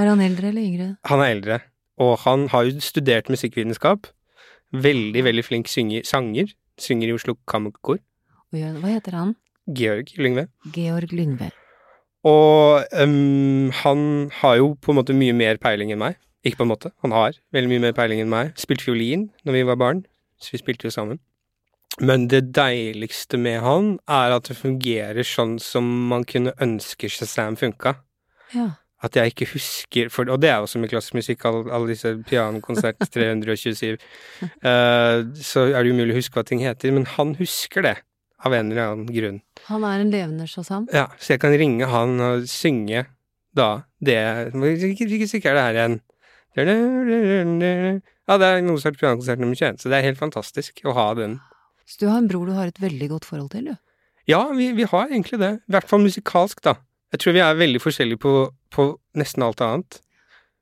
Er 0.00 0.08
han 0.08 0.22
eldre 0.24 0.48
eller 0.48 0.64
yngre? 0.64 0.88
Han 1.10 1.20
er 1.20 1.34
eldre, 1.34 1.60
og 2.00 2.14
han 2.24 2.46
har 2.52 2.64
jo 2.64 2.80
studert 2.80 3.28
musikkvitenskap. 3.32 4.08
Veldig, 4.72 5.24
veldig 5.26 5.44
flink 5.44 5.68
synger, 5.68 6.06
sanger. 6.08 6.54
Synger 6.80 7.10
i 7.10 7.16
Oslo 7.18 7.34
Kammerkor. 7.50 7.98
Hva 8.54 8.88
heter 8.88 9.18
han? 9.18 9.34
Georg 9.76 10.14
Lyngve. 10.16 10.46
Georg 10.72 11.12
Lyngve. 11.12 11.50
Og 12.24 12.86
um, 12.96 13.68
han 13.82 14.30
har 14.40 14.56
jo 14.60 14.72
på 14.80 14.92
en 14.92 15.00
måte 15.00 15.16
mye 15.16 15.36
mer 15.36 15.60
peiling 15.60 15.92
enn 15.92 16.00
meg. 16.00 16.16
Ikke 16.44 16.62
på 16.62 16.64
en 16.64 16.72
måte, 16.72 16.92
han 17.04 17.12
har 17.12 17.36
veldig 17.52 17.68
mye 17.74 17.84
mer 17.88 17.96
peiling 17.96 18.22
enn 18.24 18.32
meg. 18.32 18.54
Spilte 18.60 18.88
fiolin 18.88 19.28
når 19.44 19.58
vi 19.58 19.66
var 19.68 19.80
barn, 19.80 20.04
så 20.40 20.54
vi 20.54 20.62
spilte 20.62 20.88
jo 20.88 20.94
sammen. 20.94 21.20
Men 22.00 22.28
det 22.32 22.46
deiligste 22.56 23.36
med 23.36 23.60
han 23.64 23.96
er 24.08 24.32
at 24.32 24.48
det 24.48 24.56
fungerer 24.56 25.26
sånn 25.26 25.58
som 25.60 25.84
man 26.08 26.24
kunne 26.28 26.54
ønske 26.62 27.10
Shazam 27.12 27.58
funka. 27.60 27.98
Ja. 28.54 28.70
At 29.00 29.16
jeg 29.16 29.32
ikke 29.32 29.46
husker 29.54 30.10
for, 30.12 30.28
Og 30.28 30.42
det 30.42 30.50
er 30.50 30.58
jo 30.60 30.68
som 30.68 30.84
i 30.84 30.88
klassisk 30.90 31.16
musikk, 31.16 31.44
alle, 31.48 31.64
all 31.72 31.86
disse 31.88 32.12
pianokonsert 32.28 33.00
327. 33.14 33.96
uh, 34.42 35.24
så 35.40 35.66
er 35.70 35.80
det 35.80 35.94
umulig 35.94 36.12
å 36.12 36.20
huske 36.20 36.36
hva 36.36 36.44
ting 36.44 36.60
heter, 36.60 36.92
men 36.92 37.08
han 37.16 37.34
husker 37.40 37.86
det. 37.86 37.96
Av 38.40 38.54
en 38.56 38.70
eller 38.72 38.86
annen 38.86 39.08
grunn. 39.12 39.40
Han 39.66 39.82
er 39.84 40.00
en 40.00 40.12
levende 40.12 40.46
sjåsam? 40.48 40.86
Ja, 40.96 41.10
så 41.20 41.34
jeg 41.34 41.42
kan 41.42 41.52
ringe 41.60 41.88
han 41.92 42.14
og 42.24 42.46
synge 42.48 43.04
da 43.56 43.82
det 44.00 44.16
Hvilken 44.54 45.28
stykke 45.28 45.50
er 45.50 45.58
det 45.58 45.64
her 45.66 45.78
igjen? 45.80 45.98
Ja, 46.56 48.38
det 48.40 48.46
er 48.48 48.62
Mozart 48.64 48.96
pianokonsert 48.96 49.42
nummer 49.42 49.58
21, 49.58 49.82
så 49.82 49.90
det 49.90 49.98
er 49.98 50.06
helt 50.08 50.20
fantastisk 50.20 50.80
å 50.88 50.94
ha 50.96 51.10
den. 51.18 51.38
Så 51.84 52.00
du 52.00 52.06
har 52.08 52.20
en 52.20 52.28
bror 52.30 52.48
du 52.48 52.54
har 52.56 52.70
et 52.70 52.80
veldig 52.80 53.08
godt 53.10 53.26
forhold 53.28 53.50
til, 53.52 53.72
du. 53.72 53.76
Ja, 54.30 54.44
vi, 54.54 54.70
vi 54.76 54.86
har 54.86 55.10
egentlig 55.10 55.40
det. 55.42 55.52
I 55.66 55.74
hvert 55.74 55.90
fall 55.90 56.02
musikalsk, 56.04 56.62
da. 56.64 56.76
Jeg 57.10 57.22
tror 57.22 57.34
vi 57.34 57.42
er 57.42 57.58
veldig 57.58 57.80
forskjellige 57.82 58.22
på, 58.22 58.34
på 58.72 58.92
nesten 59.18 59.44
alt 59.44 59.62
annet. 59.64 60.00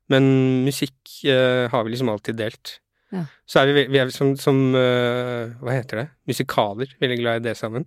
Men 0.09 0.25
musikk 0.65 1.19
eh, 1.29 1.69
har 1.71 1.85
vi 1.85 1.93
liksom 1.93 2.09
alltid 2.09 2.39
delt. 2.41 2.79
Ja. 3.13 3.25
Så 3.49 3.63
er 3.63 3.73
vi, 3.73 3.87
vi 3.89 4.01
er 4.01 4.11
som, 4.13 4.35
som 4.37 4.57
uh, 4.77 5.49
Hva 5.63 5.73
heter 5.79 6.03
det? 6.03 6.07
Musikaler. 6.29 6.91
Veldig 7.01 7.17
glad 7.23 7.41
i 7.41 7.49
det 7.49 7.57
sammen. 7.57 7.87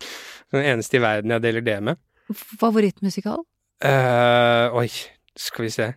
Den 0.52 0.64
eneste 0.64 0.96
i 0.96 1.02
verden 1.02 1.32
jeg 1.34 1.44
deler 1.44 1.64
det 1.64 1.76
med. 1.84 2.00
Favorittmusikal? 2.32 3.44
Uh, 3.84 4.72
oi, 4.78 4.88
skal 5.36 5.66
vi 5.66 5.72
se. 5.74 5.90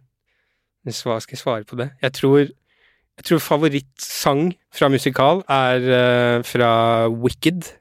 Hva 0.86 1.18
skal 1.24 1.36
jeg 1.36 1.42
svare 1.42 1.68
på 1.68 1.80
det? 1.80 1.90
Jeg 2.04 2.16
tror, 2.20 2.40
jeg 2.44 3.28
tror 3.30 3.42
favorittsang 3.44 4.44
fra 4.76 4.90
musikal 4.92 5.44
er 5.52 5.88
uh, 5.88 6.44
fra 6.48 6.72
Wicked. 7.12 7.72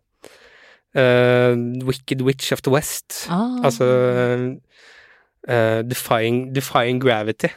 Wicked 0.94 2.20
Witch 2.22 2.52
of 2.54 2.62
the 2.62 2.70
West. 2.70 3.24
Ah, 3.26 3.64
Altså 3.66 3.86
eh, 5.48 5.82
defying, 5.82 6.54
defying 6.54 7.00
Gravity. 7.02 7.48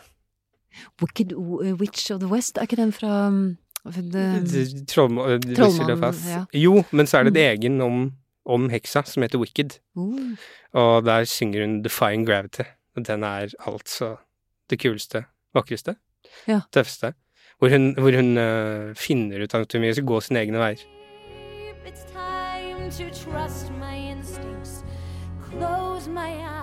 Wicked 1.02 1.32
W- 1.34 1.74
Witch 1.80 2.12
of 2.12 2.20
the 2.20 2.28
West, 2.30 2.58
er 2.58 2.62
ikke 2.68 2.76
den 2.76 2.92
fra 2.94 3.28
um, 3.28 3.58
det, 3.86 4.88
Trollm 4.88 5.18
eh, 5.18 5.40
Wizard 5.48 6.16
ja. 6.28 6.44
Jo, 6.54 6.84
men 6.92 7.08
så 7.08 7.18
er 7.18 7.24
det 7.24 7.38
et 7.38 7.44
egen 7.58 7.82
om, 7.82 8.12
om 8.46 8.70
heksa 8.70 9.02
som 9.06 9.24
heter 9.24 9.40
Wicked. 9.40 9.80
uh, 9.96 10.36
Og 10.74 11.06
der 11.06 11.24
synger 11.24 11.66
hun 11.66 11.82
Defying 11.84 12.28
Gravity. 12.28 12.62
Og 12.96 13.08
den 13.08 13.24
er 13.24 13.48
altså 13.68 14.16
det 14.70 14.80
kuleste, 14.82 15.24
vakreste, 15.54 15.96
Ja. 16.48 16.60
tøffeste. 16.74 17.14
Hvor 17.60 17.70
hun, 17.70 17.94
hvor 17.98 18.12
hun 18.16 18.38
uh, 18.38 18.94
finner 18.96 19.44
ut 19.44 19.54
at 19.56 19.74
hun 19.74 19.94
skal 19.94 20.06
gå 20.06 20.20
sine 20.22 20.40
egne 20.40 20.58
veier. 20.60 20.78
It's 21.88 22.04
time 22.12 22.92
to 22.92 23.10
trust 23.16 23.72
my 23.80 23.96
instincts, 24.12 24.84
close 25.50 26.10
my 26.10 26.30
eyes, 26.36 26.57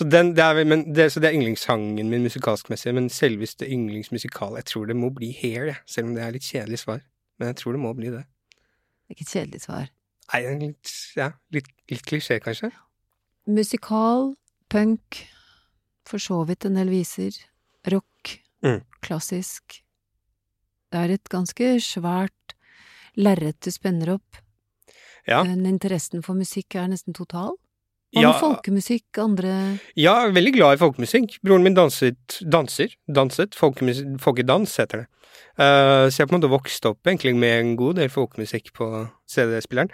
Så, 0.00 0.06
den, 0.08 0.30
det 0.32 0.40
er, 0.40 0.64
men 0.64 0.86
det, 0.96 1.10
så 1.12 1.20
det 1.20 1.28
er 1.28 1.36
yndlingssangen 1.36 2.08
min 2.08 2.22
musikalskmessig, 2.24 2.94
men 2.96 3.10
selveste 3.12 3.66
yndlingsmusikal 3.68 4.54
Jeg 4.56 4.64
tror 4.70 4.86
det 4.88 4.96
må 4.96 5.10
bli 5.12 5.28
Hair, 5.36 5.74
selv 5.84 6.08
om 6.08 6.14
det 6.16 6.22
er 6.24 6.32
litt 6.32 6.46
kjedelig 6.46 6.78
svar. 6.80 7.02
Men 7.36 7.50
jeg 7.50 7.58
tror 7.60 7.76
det 7.76 7.82
må 7.82 7.90
bli 7.98 8.12
det. 8.14 8.22
det 8.24 9.12
er 9.12 9.18
ikke 9.18 9.26
et 9.26 9.34
kjedelig 9.34 9.60
svar. 9.66 9.90
Nei, 10.30 10.40
litt, 10.62 10.94
ja, 11.18 11.26
litt, 11.52 11.68
litt 11.92 12.06
klisjé, 12.08 12.38
kanskje? 12.40 12.70
Musikal, 13.50 14.30
punk, 14.72 15.20
for 16.08 16.22
så 16.22 16.40
vidt 16.48 16.64
en 16.64 16.80
del 16.80 16.92
viser, 16.96 17.36
rock, 17.92 18.38
Mm. 18.62 18.82
klassisk. 19.00 19.82
Det 20.92 20.98
er 21.00 21.14
et 21.14 21.28
ganske 21.32 21.68
svært 21.80 22.54
lerret 23.16 23.56
du 23.64 23.70
spenner 23.72 24.14
opp. 24.16 24.36
Ja. 25.26 25.42
Men 25.44 25.64
interessen 25.66 26.22
for 26.22 26.36
musikk 26.36 26.76
er 26.76 26.88
nesten 26.92 27.16
total. 27.16 27.56
Hva 28.10 28.22
Ja. 28.22 28.32
med 28.32 28.40
folkemusikk, 28.40 29.18
andre 29.18 29.78
Ja, 29.94 30.18
jeg 30.18 30.30
er 30.30 30.32
veldig 30.34 30.52
glad 30.56 30.74
i 30.74 30.80
folkemusikk. 30.82 31.38
Broren 31.44 31.62
min 31.62 31.74
danset, 31.74 32.40
danser, 32.42 32.88
danset, 33.06 33.54
folkedans 33.54 34.76
heter 34.76 35.04
det. 35.04 35.06
Uh, 35.60 36.08
så 36.10 36.18
jeg 36.18 36.28
på 36.28 36.34
en 36.34 36.40
måte 36.40 36.50
vokst 36.50 36.86
opp 36.86 37.06
egentlig 37.06 37.36
med 37.36 37.60
en 37.60 37.76
god 37.76 38.00
del 38.00 38.08
folkemusikk 38.08 38.72
på 38.74 39.08
CD-spilleren. 39.28 39.90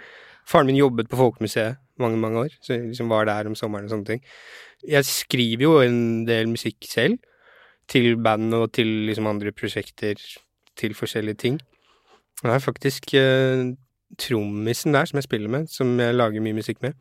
Faren 0.47 0.65
min 0.65 0.79
jobbet 0.79 1.09
på 1.11 1.17
Folkemuseet 1.19 1.77
mange, 1.99 2.17
mange 2.17 2.39
år, 2.39 2.53
så 2.61 2.73
jeg 2.73 2.87
liksom 2.87 3.09
var 3.09 3.25
der 3.25 3.49
om 3.49 3.55
sommeren 3.55 3.85
og 3.85 3.91
sånne 3.91 4.05
ting. 4.05 4.21
Jeg 4.87 5.05
skriver 5.05 5.61
jo 5.61 5.73
en 5.81 6.25
del 6.25 6.47
musikk 6.47 6.87
selv, 6.87 7.19
til 7.87 8.15
band 8.17 8.53
og 8.53 8.71
til 8.73 8.87
liksom 9.07 9.27
andre 9.27 9.51
prosjekter, 9.51 10.15
til 10.77 10.95
forskjellige 10.95 11.41
ting. 11.43 11.59
Det 12.41 12.53
er 12.53 12.63
faktisk 12.63 13.11
uh, 13.13 13.75
trommisen 14.17 14.93
der 14.93 15.05
som 15.05 15.17
jeg 15.17 15.27
spiller 15.27 15.49
med, 15.49 15.67
som 15.67 15.99
jeg 15.99 16.15
lager 16.15 16.41
mye 16.41 16.57
musikk 16.57 16.81
med, 16.81 16.97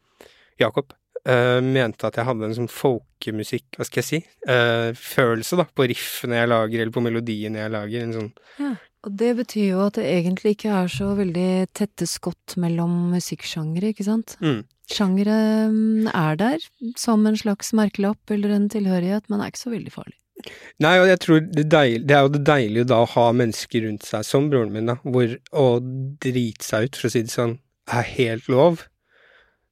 Jakob 0.61 0.93
eh, 1.25 1.61
mente 1.65 2.09
at 2.09 2.19
jeg 2.19 2.29
hadde 2.29 2.49
en 2.49 2.57
sånn 2.59 2.73
folkemusikk, 2.73 3.79
hva 3.79 3.87
skal 3.89 4.03
jeg 4.03 4.09
si, 4.09 4.21
uh, 4.51 4.91
følelse 4.97 5.59
da, 5.61 5.67
på 5.67 5.89
riffene 5.91 6.43
jeg 6.43 6.51
lager, 6.53 6.83
eller 6.83 6.95
på 6.95 7.05
melodiene 7.05 7.63
jeg 7.63 7.75
lager, 7.75 8.05
en 8.05 8.17
sånn, 8.17 8.31
Og 9.07 9.13
det 9.21 9.33
betyr 9.39 9.69
jo 9.69 9.83
at 9.85 9.99
det 10.01 10.07
egentlig 10.11 10.57
ikke 10.57 10.73
er 10.75 10.89
så 10.91 11.13
veldig 11.15 11.51
tette 11.79 12.09
skott 12.11 12.57
mellom 12.59 13.13
musikksjangere, 13.15 13.95
ikke 13.95 14.09
sant? 14.09 14.39
mm. 14.43 14.65
Sjangere 14.87 15.67
mm, 15.73 16.11
er 16.15 16.37
der 16.39 16.63
som 16.99 17.25
en 17.27 17.39
slags 17.39 17.73
merkelapp 17.75 18.31
eller 18.31 18.55
en 18.55 18.69
tilhørighet, 18.71 19.27
men 19.31 19.43
er 19.43 19.51
ikke 19.51 19.65
så 19.65 19.73
veldig 19.73 19.95
farlig. 19.95 20.15
Nei, 20.85 20.95
og 21.01 21.09
jeg 21.09 21.21
tror 21.25 21.41
det, 21.43 21.65
deil, 21.73 22.03
det 22.07 22.17
er 22.17 22.27
jo 22.27 22.33
det 22.35 22.43
deilige 22.47 22.89
da 22.93 23.01
å 23.03 23.09
ha 23.15 23.31
mennesker 23.35 23.87
rundt 23.87 24.07
seg, 24.07 24.27
som 24.29 24.51
broren 24.53 24.75
min 24.75 24.91
da, 24.93 24.99
hvor 25.03 25.33
å 25.57 25.67
drite 26.23 26.67
seg 26.67 26.87
ut, 26.87 26.99
for 26.99 27.09
å 27.09 27.15
si 27.15 27.25
det 27.25 27.33
sånn, 27.33 27.57
er 27.87 28.07
helt 28.17 28.51
lov. 28.53 28.85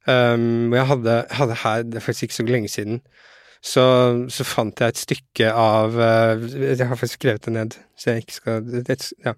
Um, 0.06 0.72
og 0.72 0.76
jeg 0.76 0.86
hadde, 0.86 1.12
hadde 1.30 1.54
her, 1.62 1.82
det 1.82 1.96
er 1.96 2.04
faktisk 2.04 2.22
ikke 2.26 2.34
så 2.34 2.44
lenge 2.48 2.68
siden, 2.68 3.00
så, 3.64 3.84
så 4.28 4.44
fant 4.44 4.80
jeg 4.80 4.92
et 4.92 5.00
stykke 5.00 5.52
av 5.56 5.94
uh, 5.96 6.42
Jeg 6.60 6.84
har 6.84 6.98
faktisk 7.00 7.22
skrevet 7.22 7.46
det 7.46 7.54
ned, 7.54 7.76
så 7.96 8.10
jeg 8.10 8.26
ikke 8.26 8.36
skal 8.36 8.66
det, 8.68 8.98
Ja. 9.24 9.32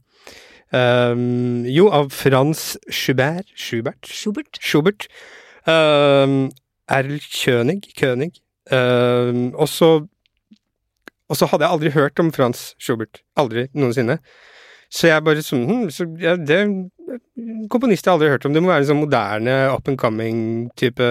Um, 0.75 1.63
jo, 1.71 1.87
av 1.95 2.11
Frans 2.11 2.75
Schubert 2.91 3.47
Schubert? 3.55 4.09
Schubert? 4.11 4.59
Schubert. 4.59 5.07
Um, 5.63 6.51
Erl 6.91 7.21
König. 7.23 7.87
König. 7.95 8.43
Um, 8.73 9.55
Og 9.55 9.69
så 11.39 11.47
hadde 11.51 11.65
jeg 11.65 11.73
aldri 11.73 11.91
hørt 11.91 12.19
om 12.19 12.33
Frans 12.33 12.75
Schubert. 12.83 13.23
Aldri 13.37 13.67
noensinne. 13.75 14.19
Så 14.97 15.11
jeg 15.11 15.25
bare 15.27 15.43
sånn 15.45 15.65
hm, 15.69 15.89
så, 15.93 16.07
ja, 16.21 16.37
Det 16.41 16.61
komponist 17.71 18.07
jeg 18.07 18.15
aldri 18.15 18.31
har 18.31 18.39
hørt 18.39 18.47
om. 18.49 18.55
Det 18.55 18.63
må 18.65 18.71
være 18.71 18.85
en 18.85 18.91
sånn 18.91 19.03
moderne 19.03 19.57
up 19.71 19.89
and 19.91 19.99
coming-type 20.01 21.09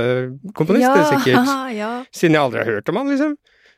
komponist, 0.58 0.90
er 0.90 1.06
sikkert. 1.12 1.52
ja. 1.82 1.92
Siden 2.16 2.38
jeg 2.38 2.42
aldri 2.42 2.64
har 2.64 2.72
hørt 2.78 2.92
om 2.92 3.00
han, 3.00 3.12
liksom. 3.14 3.36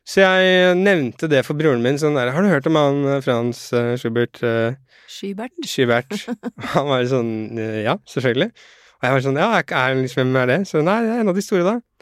Så 0.07 0.23
jeg 0.23 0.77
nevnte 0.79 1.27
det 1.27 1.43
for 1.43 1.59
broren 1.59 1.83
min. 1.83 1.99
sånn 1.99 2.15
der, 2.15 2.31
Har 2.31 2.43
du 2.43 2.47
hørt 2.47 2.67
om 2.69 2.79
han 2.79 3.01
eh, 3.03 3.21
Frans 3.25 3.65
uh, 3.75 3.91
Schubert 3.99 4.39
uh, 4.39 4.77
Schubert. 5.11 5.55
Schubert. 5.67 6.15
han 6.73 6.87
var 6.87 7.03
sånn 7.11 7.59
Ja, 7.83 7.97
selvfølgelig. 8.07 8.53
Og 8.97 9.07
jeg 9.07 9.17
var 9.17 9.25
sånn 9.25 9.41
Ja, 9.41 9.49
er 9.59 9.75
er 9.75 9.99
liksom, 9.99 10.23
hvem 10.23 10.39
er 10.41 10.51
det? 10.53 10.59
Så 10.71 10.83
nei, 10.85 11.01
det 11.03 11.11
er 11.11 11.25
en 11.25 11.33
av 11.33 11.37
de 11.37 11.43
store, 11.43 11.65
da. 11.67 11.96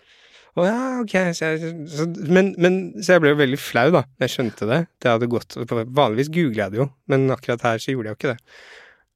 Å 0.55 0.63
ja, 0.63 0.79
ok. 1.01 1.15
Så 1.35 1.51
jeg, 1.51 1.73
så, 1.91 2.07
men, 2.31 2.53
men, 2.61 2.79
så 3.03 3.17
jeg 3.17 3.23
ble 3.23 3.33
jo 3.33 3.39
veldig 3.41 3.59
flau, 3.59 3.89
da. 3.95 4.05
Jeg 4.23 4.33
skjønte 4.35 4.67
det. 4.69 4.81
Det 5.03 5.11
hadde 5.11 5.31
gått 5.31 5.57
Vanligvis 5.67 6.31
googler 6.31 6.65
jeg 6.65 6.75
det 6.75 6.81
jo, 6.83 6.89
men 7.11 7.27
akkurat 7.35 7.65
her 7.67 7.81
så 7.83 7.91
gjorde 7.91 8.11
jeg 8.11 8.15
jo 8.15 8.19
ikke 8.21 8.33
det. 8.33 8.59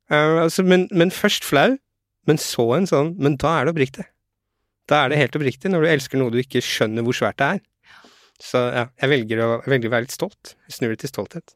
Uh, 0.09 0.43
altså, 0.43 0.65
men, 0.67 0.87
men 0.91 1.13
først 1.15 1.47
flau, 1.47 1.77
men 2.27 2.39
så 2.41 2.65
en 2.75 2.87
sånn 2.89 3.13
Men 3.21 3.37
da 3.41 3.53
er 3.59 3.67
det 3.67 3.75
oppriktig. 3.75 4.05
Da 4.89 5.03
er 5.03 5.13
det 5.13 5.21
helt 5.21 5.37
oppriktig, 5.37 5.71
når 5.71 5.85
du 5.85 5.91
elsker 5.93 6.21
noe 6.21 6.33
du 6.33 6.41
ikke 6.41 6.63
skjønner 6.65 7.05
hvor 7.05 7.15
svært 7.15 7.39
det 7.39 7.49
er. 7.55 7.63
Så 8.39 8.61
ja, 8.73 8.87
jeg 9.03 9.13
velger 9.15 9.45
å, 9.45 9.49
jeg 9.63 9.75
velger 9.75 9.91
å 9.91 9.95
være 9.95 10.07
litt 10.07 10.15
stolt. 10.15 10.55
Snur 10.71 10.95
det 10.95 11.03
til 11.03 11.13
stolthet. 11.13 11.55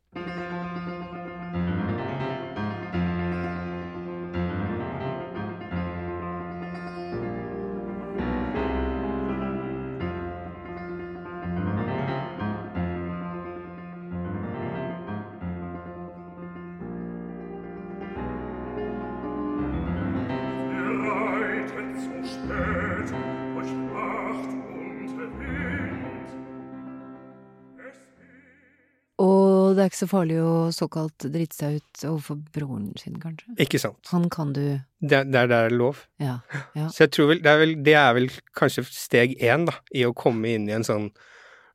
Og 29.74 29.78
det 29.80 29.82
er 29.88 29.90
ikke 29.90 29.98
så 30.04 30.08
farlig 30.12 30.36
å 30.38 30.50
såkalt 30.76 31.26
drite 31.34 31.58
seg 31.58 31.80
ut 31.82 32.04
overfor 32.12 32.38
broren 32.54 32.92
sin, 33.02 33.16
kanskje? 33.18 33.56
Ikke 33.66 33.80
sant. 33.82 34.06
Han 34.14 34.28
kan 34.30 34.52
du 34.54 34.62
Det, 35.02 35.18
er- 35.18 35.26
det 35.26 35.40
er 35.40 35.48
der 35.48 35.48
det 35.50 35.60
er 35.74 35.74
lov. 35.80 36.04
Ja. 36.22 36.36
ja. 36.78 36.88
Så 36.94 37.08
jeg 37.08 37.12
tror 37.18 37.32
vel 37.34 37.42
det, 37.42 37.50
er 37.50 37.58
vel 37.64 37.74
det 37.84 37.96
er 37.98 38.14
vel 38.20 38.30
kanskje 38.56 38.84
steg 38.94 39.34
én, 39.42 39.66
da, 39.66 39.74
i 39.98 40.06
å 40.06 40.14
komme 40.14 40.54
inn 40.54 40.70
i 40.70 40.76
en 40.78 40.86
sånn 40.86 41.10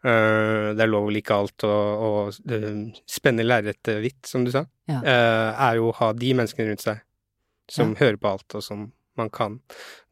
øh, 0.07 0.75
Det 0.79 0.85
er 0.85 0.91
lov 0.93 1.09
å 1.09 1.13
like 1.13 1.35
alt 1.35 1.65
og, 1.67 2.05
og 2.09 2.53
øh, 2.55 2.79
spenne 3.11 3.43
lerretet 3.47 3.99
hvitt, 4.05 4.23
som 4.31 4.45
du 4.47 4.53
sa. 4.55 4.63
Ja. 4.89 5.01
øh, 5.03 5.63
er 5.69 5.81
jo 5.83 5.91
å 5.91 5.97
ha 5.99 6.13
de 6.15 6.33
menneskene 6.39 6.71
rundt 6.71 6.87
seg 6.87 7.03
som 7.69 7.97
hører 7.99 8.17
på 8.23 8.31
alt, 8.31 8.55
og 8.57 8.63
som 8.65 8.87
man 9.19 9.29
kan 9.35 9.59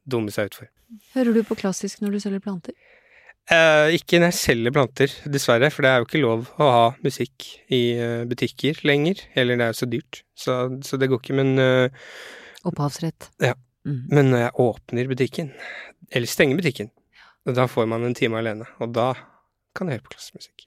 dumme 0.04 0.34
seg 0.34 0.50
ut 0.50 0.58
for. 0.58 0.68
Hører 1.14 1.32
du 1.38 1.42
på 1.46 1.56
klassisk 1.58 2.02
når 2.02 2.12
du 2.18 2.20
selger 2.20 2.42
planter? 2.44 2.74
Eh, 3.46 3.92
ikke 3.94 4.18
når 4.18 4.32
jeg 4.32 4.38
selger 4.40 4.74
planter, 4.74 5.12
dessverre, 5.30 5.68
for 5.70 5.86
det 5.86 5.90
er 5.92 6.00
jo 6.00 6.06
ikke 6.08 6.22
lov 6.22 6.48
å 6.58 6.70
ha 6.74 6.86
musikk 7.04 7.46
i 7.70 7.80
uh, 7.94 8.24
butikker 8.26 8.80
lenger. 8.88 9.22
Eller 9.38 9.58
det 9.58 9.68
er 9.68 9.74
jo 9.74 9.78
så 9.78 9.88
dyrt, 9.90 10.22
så, 10.34 10.56
så 10.86 10.98
det 10.98 11.10
går 11.12 11.22
ikke. 11.22 11.36
Men, 11.38 11.52
uh, 11.60 12.66
Opphavsrett. 12.66 13.30
Ja. 13.42 13.54
Mm. 13.86 14.00
men 14.10 14.32
når 14.32 14.40
jeg 14.40 14.54
åpner 14.64 15.10
butikken, 15.12 15.50
eller 16.10 16.26
stenger 16.26 16.58
butikken, 16.58 16.88
da 17.46 17.68
får 17.70 17.86
man 17.86 18.02
en 18.02 18.16
time 18.18 18.40
alene, 18.40 18.66
og 18.82 18.90
da 18.96 19.12
kan 19.78 19.86
jeg 19.86 20.00
høre 20.00 20.06
på 20.08 20.16
klassisk 20.16 20.40
musikk. 20.40 20.64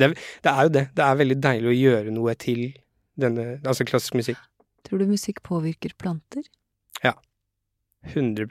Det 0.00 0.14
det 0.16 0.54
er 0.54 0.62
jo 0.64 0.72
det. 0.72 0.84
Det 0.96 1.04
er 1.04 1.18
veldig 1.20 1.36
deilig 1.44 1.68
å 1.68 1.76
gjøre 1.76 2.14
noe 2.14 2.32
til 2.40 2.62
denne, 3.20 3.58
altså 3.68 3.84
klassisk 3.84 4.16
musikk. 4.16 4.40
Tror 4.88 5.02
du 5.02 5.10
musikk 5.10 5.42
påvirker 5.44 5.92
planter? 6.00 6.46
100 8.06 8.46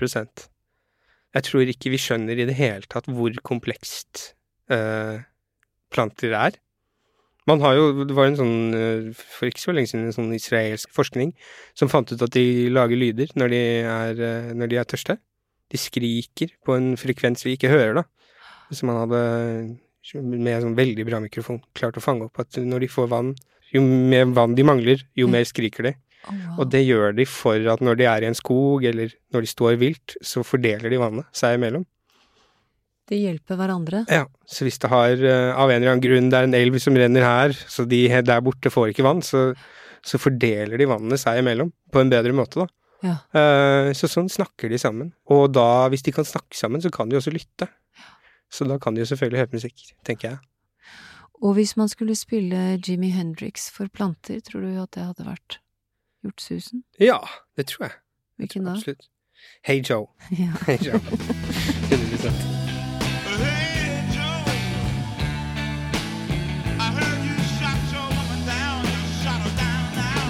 Jeg 1.36 1.48
tror 1.48 1.70
ikke 1.70 1.92
vi 1.94 2.00
skjønner 2.02 2.40
i 2.40 2.48
det 2.48 2.56
hele 2.58 2.88
tatt 2.90 3.10
hvor 3.12 3.34
komplekst 3.46 4.32
eh, 4.72 5.20
planter 5.94 6.34
er. 6.38 6.58
Man 7.48 7.62
har 7.64 7.78
jo, 7.78 8.04
Det 8.04 8.16
var 8.16 8.28
en 8.28 8.40
sånn, 8.40 8.58
eh, 8.76 9.12
for 9.16 9.48
ikke 9.48 9.64
så 9.64 9.76
lenge 9.76 9.92
siden, 9.92 10.08
en 10.10 10.16
sånn 10.16 10.36
israelsk 10.36 10.92
forskning 10.96 11.34
som 11.78 11.92
fant 11.92 12.12
ut 12.12 12.22
at 12.24 12.36
de 12.36 12.68
lager 12.74 13.00
lyder 13.00 13.32
når 13.40 13.54
de 13.54 13.62
er, 13.88 14.20
eh, 14.20 14.54
når 14.54 14.72
de 14.72 14.80
er 14.82 14.88
tørste. 14.88 15.18
De 15.72 15.80
skriker 15.80 16.52
på 16.64 16.76
en 16.76 16.96
frekvens 17.00 17.44
vi 17.44 17.56
ikke 17.56 17.72
hører, 17.72 18.02
da. 18.02 18.04
Så 18.72 18.84
man 18.88 19.00
hadde 19.00 19.22
med 20.24 20.54
en 20.54 20.66
sånn 20.66 20.76
veldig 20.80 21.06
bra 21.08 21.20
mikrofon 21.24 21.62
klart 21.76 22.00
å 22.00 22.04
fange 22.04 22.28
opp 22.28 22.40
at 22.40 22.60
når 22.60 22.84
de 22.86 22.92
får 22.92 23.08
vann 23.12 23.36
Jo 23.74 23.82
mer 23.84 24.24
vann 24.32 24.54
de 24.56 24.64
mangler, 24.64 25.02
jo 25.12 25.28
mer 25.28 25.44
skriker 25.44 25.84
de. 25.84 25.92
Oh, 26.26 26.34
wow. 26.34 26.56
Og 26.64 26.72
det 26.74 26.82
gjør 26.84 27.14
de 27.16 27.26
for 27.30 27.70
at 27.74 27.84
når 27.86 28.00
de 28.00 28.08
er 28.10 28.26
i 28.26 28.30
en 28.32 28.36
skog, 28.38 28.84
eller 28.90 29.14
når 29.34 29.46
de 29.46 29.52
står 29.54 29.78
vilt, 29.80 30.18
så 30.26 30.44
fordeler 30.44 30.92
de 30.92 31.00
vannet 31.00 31.30
seg 31.36 31.60
imellom. 31.60 31.86
De 33.08 33.16
hjelper 33.22 33.56
hverandre. 33.56 34.02
Ja, 34.12 34.26
så 34.50 34.66
hvis 34.68 34.80
det 34.84 34.90
har, 34.92 35.14
eh, 35.16 35.54
av 35.56 35.70
en 35.72 35.78
eller 35.80 35.94
annen 35.94 36.04
grunn, 36.04 36.28
det 36.34 36.40
er 36.42 36.48
en 36.50 36.58
elv 36.58 36.80
som 36.84 36.98
renner 37.00 37.24
her, 37.24 37.56
så 37.56 37.86
de 37.88 38.02
der 38.10 38.42
borte 38.44 38.72
får 38.74 38.92
ikke 38.92 39.06
vann, 39.08 39.22
så, 39.24 39.54
så 40.04 40.20
fordeler 40.20 40.76
de 40.82 40.90
vannet 40.90 41.22
seg 41.22 41.40
imellom 41.40 41.72
på 41.94 42.04
en 42.04 42.12
bedre 42.12 42.36
måte, 42.36 42.66
da. 42.66 42.68
Ja. 43.06 43.16
Eh, 43.32 43.94
Så 43.96 44.10
sånn 44.12 44.28
snakker 44.28 44.68
de 44.74 44.80
sammen. 44.82 45.14
Og 45.32 45.54
da, 45.56 45.88
hvis 45.94 46.04
de 46.04 46.12
kan 46.12 46.28
snakke 46.28 46.58
sammen, 46.58 46.82
så 46.84 46.92
kan 46.92 47.08
de 47.08 47.16
også 47.20 47.32
lytte. 47.32 47.70
Så 48.52 48.68
da 48.68 48.78
kan 48.80 48.96
de 48.96 49.04
jo 49.04 49.10
selvfølgelig 49.12 49.44
høre 49.44 49.56
musikk, 49.56 49.88
tenker 50.08 50.32
jeg. 50.32 50.40
Og 51.44 51.54
hvis 51.56 51.76
man 51.78 51.88
skulle 51.92 52.16
spille 52.18 52.80
Jimmy 52.82 53.12
Hendrix 53.14 53.70
for 53.70 53.88
planter, 53.94 54.40
tror 54.42 54.66
du 54.66 54.82
at 54.82 54.92
det 54.98 55.04
hadde 55.06 55.28
vært 55.28 55.60
gjort 56.28 56.42
susen? 56.42 56.84
Ja, 57.00 57.18
det 57.58 57.68
tror 57.74 57.84
jeg. 57.90 57.96
Hvilken 58.38 58.66
da? 58.68 58.72
Absolutt. 58.78 59.10
Hey 59.64 59.82
Joe. 59.90 60.08
Ja. 60.40 60.52
Hey 60.66 60.78
Joe. 60.82 61.00
100 61.00 62.32
Hey 63.38 64.02
Joe, 64.16 64.44
I 66.80 66.88
heard 66.98 67.22
you 67.28 67.38
shot 67.58 67.80
your 67.94 68.08
woman 68.18 68.42
down. 68.50 68.82
You 68.86 69.04
shot 69.22 69.40
her 69.46 69.54
down 69.62 69.86
now. 69.96 70.26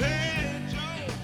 Hey 0.00 0.60
Joe. 0.72 1.14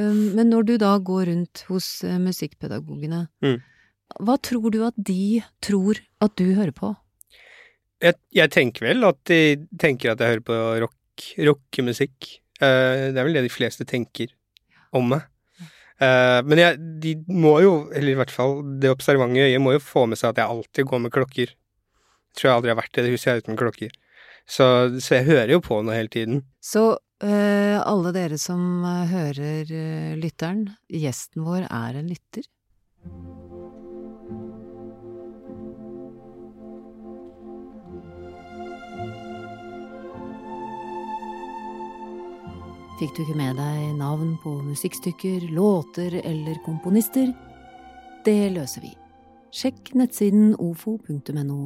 Um, 0.00 0.22
Men 0.36 0.50
når 0.52 0.62
du 0.68 0.76
da 0.80 0.94
går 0.98 1.26
rundt 1.32 1.64
hos 1.68 2.04
eh, 2.04 2.18
musikkpedagogene, 2.20 3.26
Mm. 3.42 3.60
hva 4.20 4.36
tror 4.42 4.70
du 4.70 4.82
at 4.86 4.94
de 4.96 5.42
tror 5.62 5.96
at 6.20 6.36
du 6.38 6.54
hører 6.54 6.70
på? 6.72 6.94
Jeg, 8.02 8.18
jeg 8.34 8.52
tenker 8.52 8.88
vel 8.88 9.06
at 9.06 9.18
de 9.30 9.40
tenker 9.80 10.12
at 10.12 10.22
jeg 10.22 10.34
hører 10.34 10.46
på 10.46 10.58
rock, 10.84 11.26
rockemusikk. 11.50 12.30
Uh, 12.62 13.12
det 13.12 13.18
er 13.18 13.26
vel 13.26 13.38
det 13.38 13.46
de 13.46 13.52
fleste 13.52 13.86
tenker 13.88 14.32
om 14.96 15.08
meg. 15.14 15.28
Uh, 16.02 16.40
men 16.48 16.58
jeg, 16.58 16.80
de 17.02 17.14
må 17.30 17.54
jo, 17.62 17.74
eller 17.94 18.14
i 18.14 18.18
hvert 18.18 18.34
fall 18.34 18.58
det 18.82 18.90
observante 18.90 19.44
øyet, 19.44 19.62
må 19.62 19.76
jo 19.76 19.82
få 19.82 20.06
med 20.10 20.18
seg 20.18 20.32
at 20.32 20.42
jeg 20.42 20.56
alltid 20.56 20.88
går 20.90 21.04
med 21.04 21.14
klokker. 21.14 21.54
Tror 22.38 22.48
jeg 22.48 22.56
aldri 22.56 22.72
har 22.72 22.80
vært 22.80 22.98
i 22.98 23.06
det 23.06 23.14
huset 23.14 23.30
jeg 23.30 23.44
uten 23.44 23.60
klokker. 23.60 23.94
Så, 24.48 24.66
så 24.98 25.20
jeg 25.20 25.28
hører 25.28 25.54
jo 25.54 25.62
på 25.62 25.78
noe 25.84 25.94
hele 25.94 26.10
tiden. 26.10 26.42
Så 26.64 26.88
uh, 26.96 27.78
alle 27.78 28.14
dere 28.16 28.40
som 28.40 28.82
hører 29.12 29.70
lytteren, 30.18 30.66
gjesten 30.90 31.46
vår 31.46 31.68
er 31.68 32.02
en 32.02 32.10
lytter. 32.10 32.50
Fikk 43.00 43.14
du 43.16 43.22
ikke 43.24 43.36
med 43.38 43.56
deg 43.56 43.94
navn 43.98 44.34
på 44.42 44.52
musikkstykker, 44.66 45.48
låter 45.56 46.18
eller 46.22 46.58
komponister? 46.66 47.32
Det 48.24 48.52
løser 48.54 48.84
vi. 48.84 48.92
Sjekk 49.52 49.92
nettsiden 49.98 50.54
ofo.no 50.60 51.56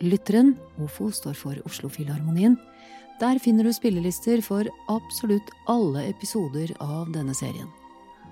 lytteren. 0.00 0.56
Ofo 0.82 1.10
står 1.14 1.36
for 1.38 1.60
Oslofilharmonien. 1.66 2.56
Der 3.20 3.38
finner 3.42 3.66
du 3.66 3.72
spillelister 3.74 4.42
for 4.42 4.66
absolutt 4.88 5.50
alle 5.66 6.06
episoder 6.08 6.74
av 6.80 7.10
denne 7.14 7.34
serien. 7.34 7.68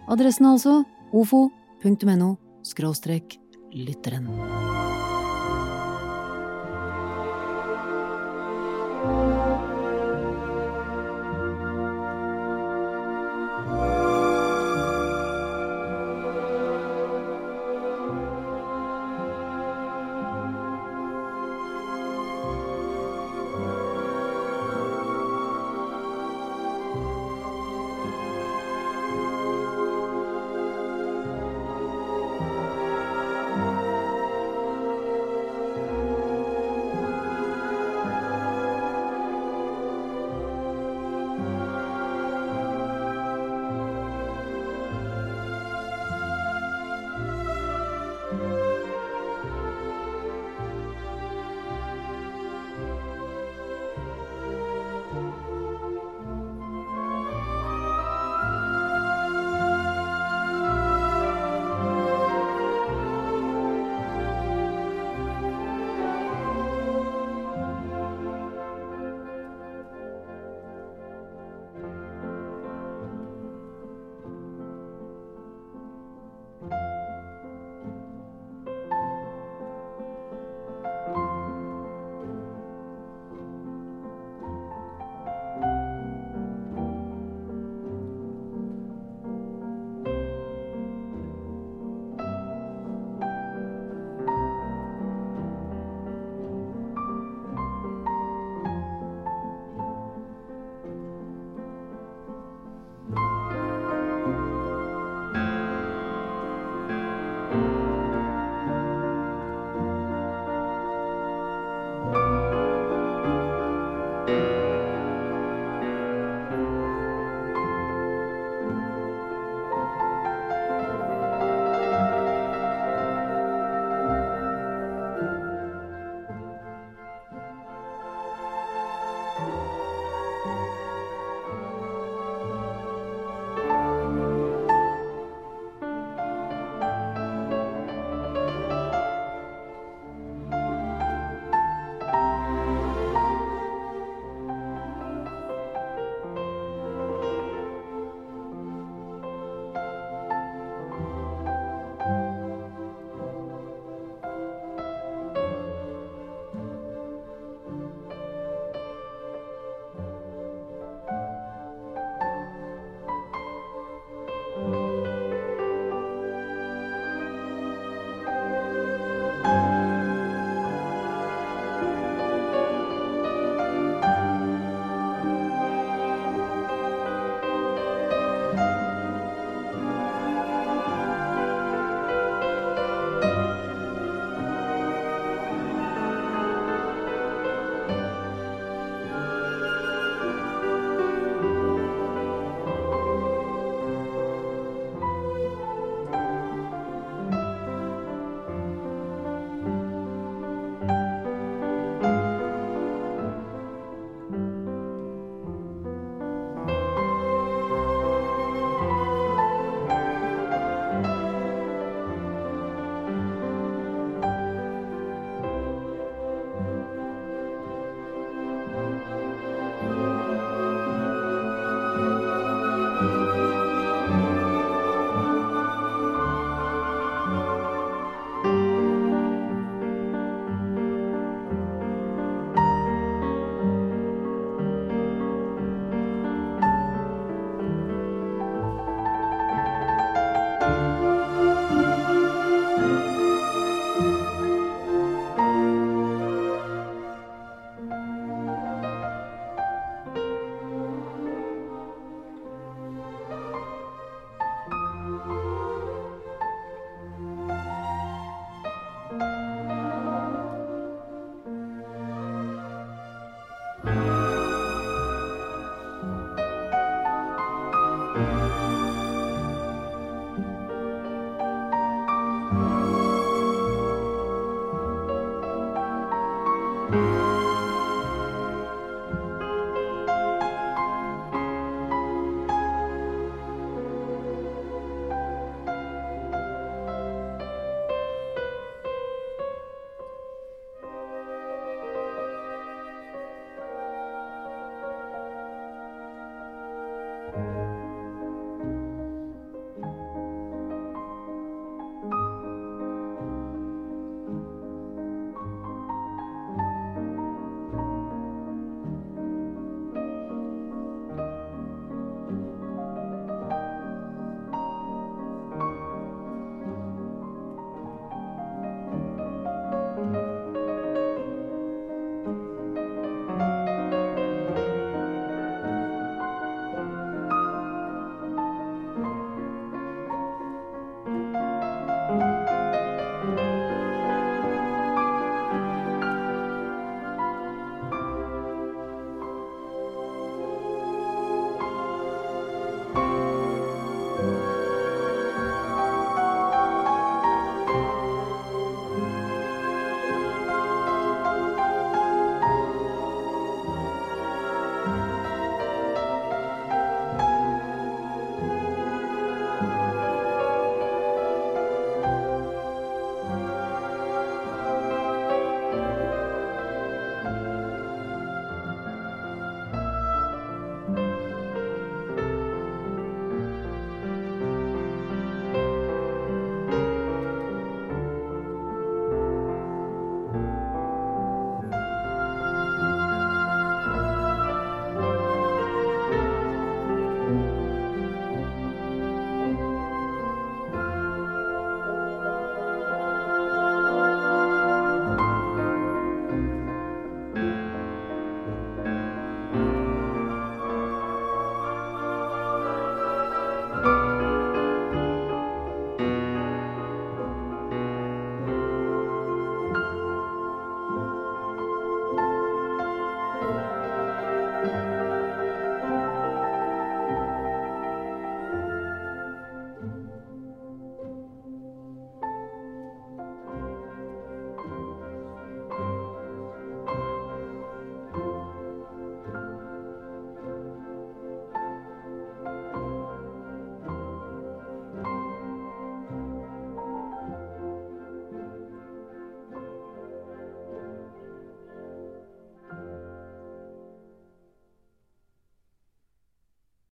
Adressen 0.09 0.47
altså 0.47 0.85
ofo.no 1.13 2.37
lytteren. 3.75 4.96